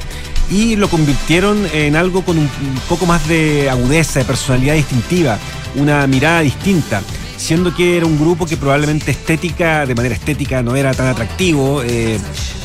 [0.50, 5.38] y lo convirtieron en algo con un, un poco más de agudeza, de personalidad distintiva,
[5.76, 7.02] una mirada distinta.
[7.38, 11.84] Siendo que era un grupo que probablemente estética, de manera estética, no era tan atractivo.
[11.84, 12.18] eh,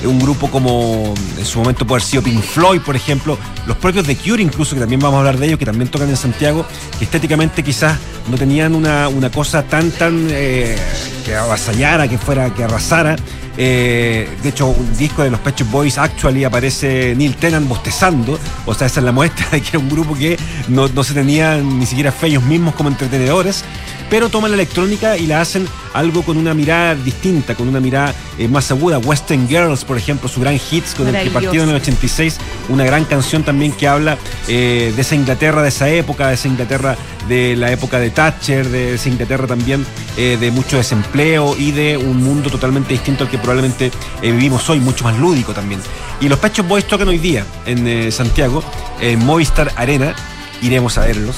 [0.05, 4.07] un grupo como en su momento puede haber sido Pink Floyd, por ejemplo, los propios
[4.07, 6.64] de Cure, incluso, que también vamos a hablar de ellos, que también tocan en Santiago,
[6.99, 7.99] que estéticamente quizás
[8.31, 10.77] no tenían una, una cosa tan, tan eh,
[11.25, 13.16] que avasallara, que fuera, que arrasara.
[13.57, 18.39] Eh, de hecho, un disco de los Pet Boys, Actually, aparece Neil Tennant bostezando.
[18.64, 21.12] O sea, esa es la muestra de que era un grupo que no, no se
[21.12, 23.64] tenían ni siquiera fe ellos mismos como entretenedores.
[24.11, 28.15] Pero toman la electrónica y la hacen algo con una mirada distinta, con una mirada
[28.39, 28.99] eh, más aguda.
[28.99, 32.39] Western Girls, por ejemplo, su gran hits con el que partieron en el 86,
[32.69, 36.49] una gran canción también que habla eh, de esa Inglaterra de esa época, de esa
[36.49, 36.97] Inglaterra
[37.29, 39.87] de la época de Thatcher, de esa Inglaterra también
[40.17, 44.81] eh, de mucho desempleo y de un mundo totalmente distinto al que probablemente vivimos hoy,
[44.81, 45.81] mucho más lúdico también.
[46.21, 48.63] Y los Pet Shop Boys tocan hoy día en Santiago,
[49.01, 50.15] en Movistar Arena,
[50.63, 51.37] iremos a verlos.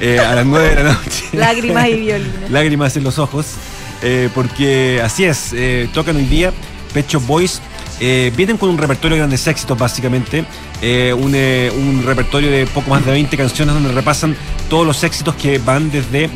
[0.00, 1.24] Eh, a las 9 de la noche.
[1.32, 2.50] Lágrimas y violines.
[2.50, 3.46] Lágrimas en los ojos,
[4.02, 6.52] eh, porque así es, eh, tocan hoy día
[6.92, 7.60] Pet Shop Boys.
[8.00, 10.44] vienen con un repertorio de grandes éxitos, básicamente.
[10.82, 14.36] un, un repertorio de poco más de 20 canciones donde repasan
[14.70, 16.30] todos los éxitos que van desde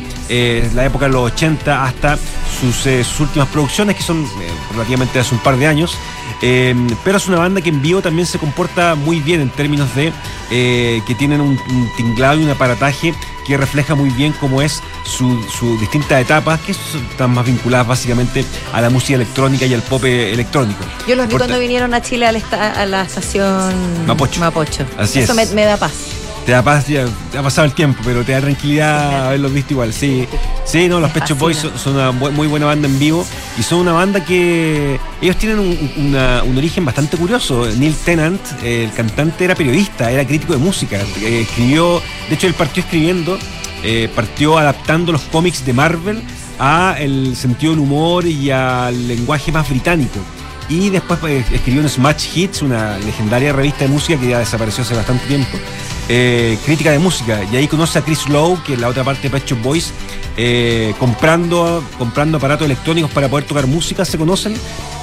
[0.75, 2.17] la época de los 80 hasta
[2.59, 4.25] sus, sus últimas producciones, que son
[4.73, 5.97] relativamente hace un par de años.
[6.41, 9.93] Eh, pero es una banda que en vivo también se comporta muy bien en términos
[9.95, 10.11] de
[10.51, 13.13] eh, que tienen un, un tinglado y un aparataje
[13.47, 18.45] que refleja muy bien cómo es su, su distintas etapas, que están más vinculadas básicamente
[18.71, 20.83] a la música electrónica y al pop eh, electrónico.
[21.07, 24.05] Yo los vi cuando vinieron a Chile al esta- a la estación
[24.39, 24.85] Mapocho.
[24.97, 25.49] Así Eso es.
[25.49, 25.91] Me, me da paz.
[26.45, 27.05] Te da paz, ya,
[27.37, 29.93] ha pasado el tiempo, pero te da tranquilidad haberlos visto igual.
[29.93, 30.27] Sí,
[30.65, 31.39] sí no, los fascina.
[31.39, 33.25] Boys son, son una muy buena banda en vivo
[33.57, 37.65] y son una banda que ellos tienen un, una- un origen bastante curioso.
[37.77, 40.97] Neil Tennant, el cantante, era periodista, era crítico de música.
[41.21, 43.39] eh, escribió, de hecho, él partió escribiendo,
[43.81, 46.21] eh, partió adaptando los cómics de Marvel
[46.59, 50.19] a el sentido del humor y al lenguaje más británico.
[50.67, 54.83] Y después eh, escribió en Smash Hits, una legendaria revista de música que ya desapareció
[54.83, 55.57] hace bastante tiempo.
[56.09, 57.41] Eh, crítica de música.
[57.51, 59.91] Y ahí conoce a Chris Lowe, que es la otra parte de Pet Shop Boys,
[60.37, 64.55] eh, comprando, comprando aparatos electrónicos para poder tocar música, se conocen.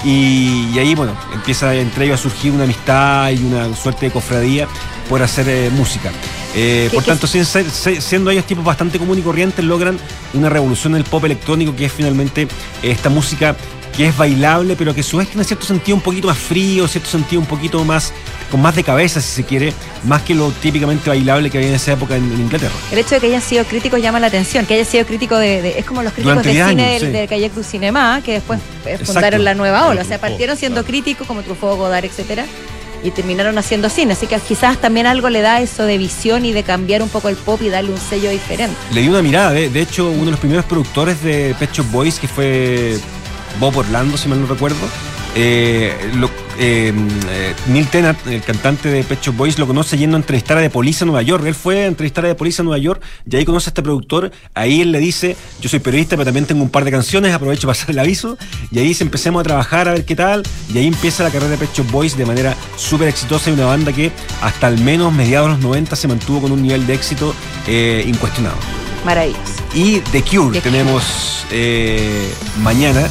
[0.04, 4.12] Y, y ahí, bueno, empieza entre ellos a surgir una amistad y una suerte de
[4.12, 4.66] cofradía
[5.08, 6.10] por hacer eh, música.
[6.54, 9.98] Eh, ¿Qué- por tanto, sin ser- siendo ellos tipos bastante comunes y corrientes, logran
[10.34, 12.48] una revolución en el pop electrónico que es finalmente
[12.82, 13.56] esta música
[13.96, 16.86] que es bailable, pero que a su vez tiene cierto sentido un poquito más frío,
[16.88, 18.12] cierto sentido un poquito más,
[18.50, 19.72] con más de cabeza, si se quiere,
[20.04, 22.72] más que lo típicamente bailable que había en esa época en, en Inglaterra.
[22.90, 25.62] El hecho de que hayan sido críticos llama la atención, que haya sido crítico de,
[25.62, 27.36] de- es como los críticos Durante de 10 cine años, del, sí.
[27.40, 29.12] del du Cinema, que después eh, Exacto.
[29.12, 32.44] fundaron la nueva ola, o sea, partieron siendo críticos como Truffaut, Godard, etcétera,
[33.02, 36.52] y terminaron haciendo cine, así que quizás también algo le da eso de visión y
[36.52, 38.76] de cambiar un poco el pop y darle un sello diferente.
[38.92, 41.86] Le di una mirada, de, de hecho, uno de los primeros productores de Pet Shop
[41.90, 42.98] Boys, que fue
[43.58, 44.76] Bob Orlando, si mal no recuerdo,
[45.34, 46.30] eh, lo-
[46.62, 46.92] eh,
[47.30, 50.60] eh, Neil Tennant, el cantante de Pet Shop Boys, lo conoce yendo a entrevistar a
[50.60, 51.42] The Police a Nueva York.
[51.46, 53.82] Él fue a entrevistar a The Police a Nueva York y ahí conoce a este
[53.82, 54.30] productor.
[54.54, 57.66] Ahí él le dice, yo soy periodista, pero también tengo un par de canciones, aprovecho
[57.66, 58.36] para pasar el aviso.
[58.70, 60.42] Y ahí dice, empecemos a trabajar a ver qué tal.
[60.72, 63.64] Y ahí empieza la carrera de Pet Shop Boys de manera súper exitosa y una
[63.64, 66.92] banda que hasta al menos mediados de los 90 se mantuvo con un nivel de
[66.92, 67.34] éxito
[67.66, 68.56] eh, incuestionado.
[69.04, 69.40] Maravilloso.
[69.74, 73.08] Y The Cure tenemos eh, mañana,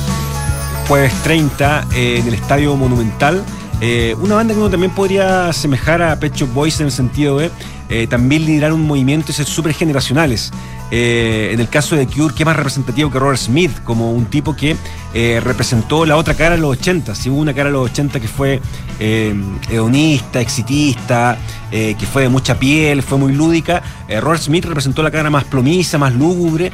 [0.89, 3.45] jueves 30, eh, en el Estadio Monumental.
[3.79, 7.37] Eh, una banda que uno también podría asemejar a Pet Shop Boys en el sentido
[7.37, 7.51] de
[7.89, 10.51] eh, también liderar un movimiento y ser súper generacionales.
[10.91, 13.71] Eh, en el caso de Cure, ¿qué más representativo que Robert Smith?
[13.83, 14.75] Como un tipo que
[15.13, 17.15] eh, representó la otra cara de los 80.
[17.15, 18.61] Si hubo una cara de los 80 que fue
[18.99, 19.35] eh,
[20.33, 21.37] exitista,
[21.71, 23.81] eh, que fue de mucha piel, fue muy lúdica,
[24.21, 26.71] Robert Smith representó la cara más plomiza, más lúgubre,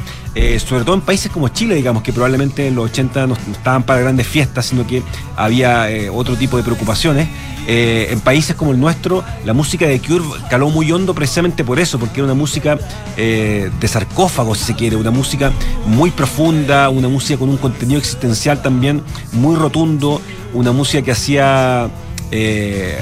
[0.66, 3.84] sobre todo en países como Chile, digamos, que probablemente en los 80 no, no estaban
[3.84, 5.04] para grandes fiestas, sino que
[5.36, 7.28] había otro tipo de preocupaciones.
[7.68, 11.80] Eh, en países como el nuestro, la música de Cure caló muy hondo precisamente por
[11.80, 12.78] eso, porque era una música
[13.18, 15.52] eh, de sarcófago, si se quiere, una música
[15.88, 19.02] muy profunda, una música con un contenido existencial también
[19.32, 20.22] muy rotundo,
[20.54, 21.90] una música que hacía
[22.32, 22.98] eh,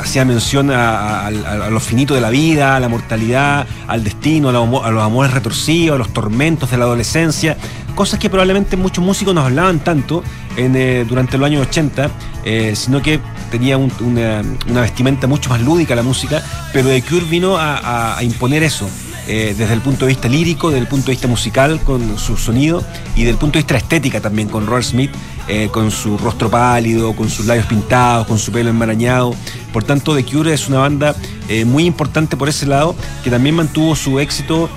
[0.00, 4.48] hacía mención a, a- a- lo finito de la vida, a la mortalidad, al destino,
[4.50, 7.56] a, a los amores retorcidos, a los tormentos de la adolescencia,
[7.98, 10.22] cosas que probablemente muchos músicos nos hablaban tanto
[10.56, 12.08] eh, durante los años 80,
[12.44, 13.18] eh, sino que
[13.50, 16.40] tenía un- una, vestimenta mucho más lúdica la música,
[16.72, 18.88] pero The Cure vino a, imponer eso.
[19.30, 22.38] eh, desde el punto de vista lírico, desde el punto de vista musical, con su
[22.38, 22.82] sonido,
[23.14, 25.10] y desde el punto de vista estética también, con Robert Smith,
[25.70, 29.34] con su rostro pálido, con sus labios pintados, con su pelo enmarañado.
[29.70, 31.14] Por tanto, The Cure es una banda
[31.66, 34.70] muy importante por ese lado, que también mantuvo su éxito,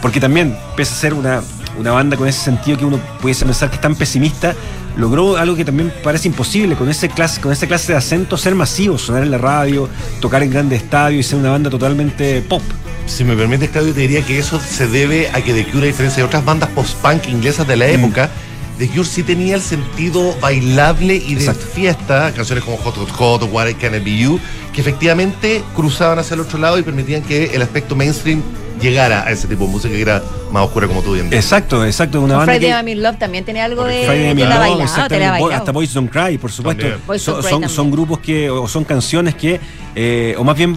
[0.00, 1.42] porque también, pese a ser una,
[1.78, 4.54] una banda con ese sentido que uno pudiese pensar que es tan pesimista,
[4.96, 8.54] logró algo que también parece imposible, con, ese clase, con esa clase de acento, ser
[8.54, 9.88] masivo, sonar en la radio,
[10.20, 12.62] tocar en grandes estadios y ser una banda totalmente pop.
[13.06, 15.86] Si me permites, Claudio, te diría que eso se debe a que The Cure, a
[15.86, 18.30] diferencia de otras bandas post-punk inglesas de la época,
[18.78, 23.42] The Cure sí tenía el sentido bailable y de fiesta, canciones como Hot Hot Hot
[23.42, 24.40] o What I Can Be You,
[24.72, 28.42] que efectivamente cruzaban hacia el otro lado y permitían que el aspecto mainstream
[28.80, 30.22] llegara a ese tipo de música que era
[30.54, 31.44] más oscura como tú bien dices.
[31.44, 32.20] Exacto, exacto.
[32.20, 34.04] Una banda Friday I'm in Love también tiene algo de.
[34.06, 36.86] Friday I'm in Love, hasta Boys Don't Cry, por supuesto.
[37.18, 39.60] Son, son, grupos que, o son canciones que,
[39.94, 40.76] eh, o más bien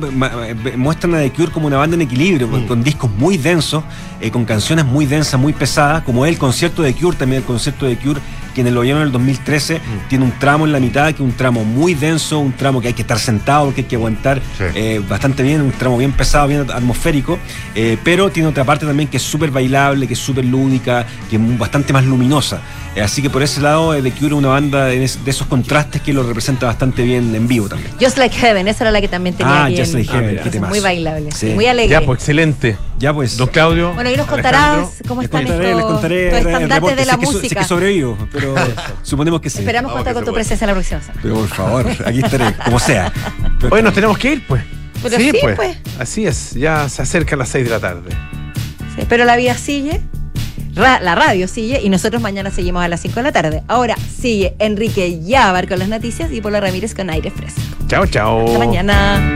[0.76, 2.52] muestran a The Cure como una banda en equilibrio, Mm.
[2.52, 3.84] con, con discos muy densos,
[4.20, 7.86] eh, con canciones muy densas, muy pesadas, como el concierto de Cure, también el concierto
[7.86, 8.20] de Cure,
[8.54, 10.10] quienes lo vieron en el 2013, Mm.
[10.10, 12.88] tiene un tramo en la mitad, que es un tramo muy denso, un tramo que
[12.88, 14.64] hay que estar sentado, que hay que aguantar Sí.
[14.74, 17.38] eh, bastante bien, un tramo bien pesado, bien atmosférico,
[17.76, 19.67] eh, pero tiene otra parte también que es súper bailable,
[20.08, 22.60] que es súper lúdica, que es bastante más luminosa.
[22.96, 25.30] Eh, así que por ese lado, eh, The Cure es una banda de, es- de
[25.30, 27.92] esos contrastes que lo representa bastante bien en vivo también.
[28.02, 29.80] Just Like Heaven, esa era la que también tenía Ah, bien.
[29.82, 30.44] Just Like Heaven, mira.
[30.44, 30.60] qué.
[30.62, 31.48] Muy bailable, Sí.
[31.48, 31.92] muy alegre.
[31.92, 32.76] Ya, pues excelente.
[32.98, 33.38] Ya pues.
[33.38, 33.94] Don Claudio.
[33.94, 34.52] Bueno, y nos Alejandro.
[34.52, 37.48] contarás cómo Les están contaré, les contaré estos estandartes de la Sé que música.
[37.50, 38.56] sé que sobrevivo, pero
[39.04, 39.60] suponemos que sí.
[39.60, 40.42] Esperamos contar que con tu puede.
[40.44, 41.20] presencia la próxima semana.
[41.22, 43.12] Pero por favor, aquí estaré, como sea.
[43.70, 44.64] Hoy nos tenemos que ir, pues.
[45.04, 45.78] Pero sí, pues.
[46.00, 48.10] Así es, ya se acerca las 6 de la tarde.
[48.98, 50.02] Sí, pero la vida sigue,
[50.76, 53.64] ra- la radio sigue y nosotros mañana seguimos a las 5 de la tarde.
[53.68, 57.62] Ahora sigue Enrique Yabar con las noticias y Paula Ramírez con aire fresco.
[57.88, 58.46] Chao, chao.
[58.46, 59.36] Hasta mañana.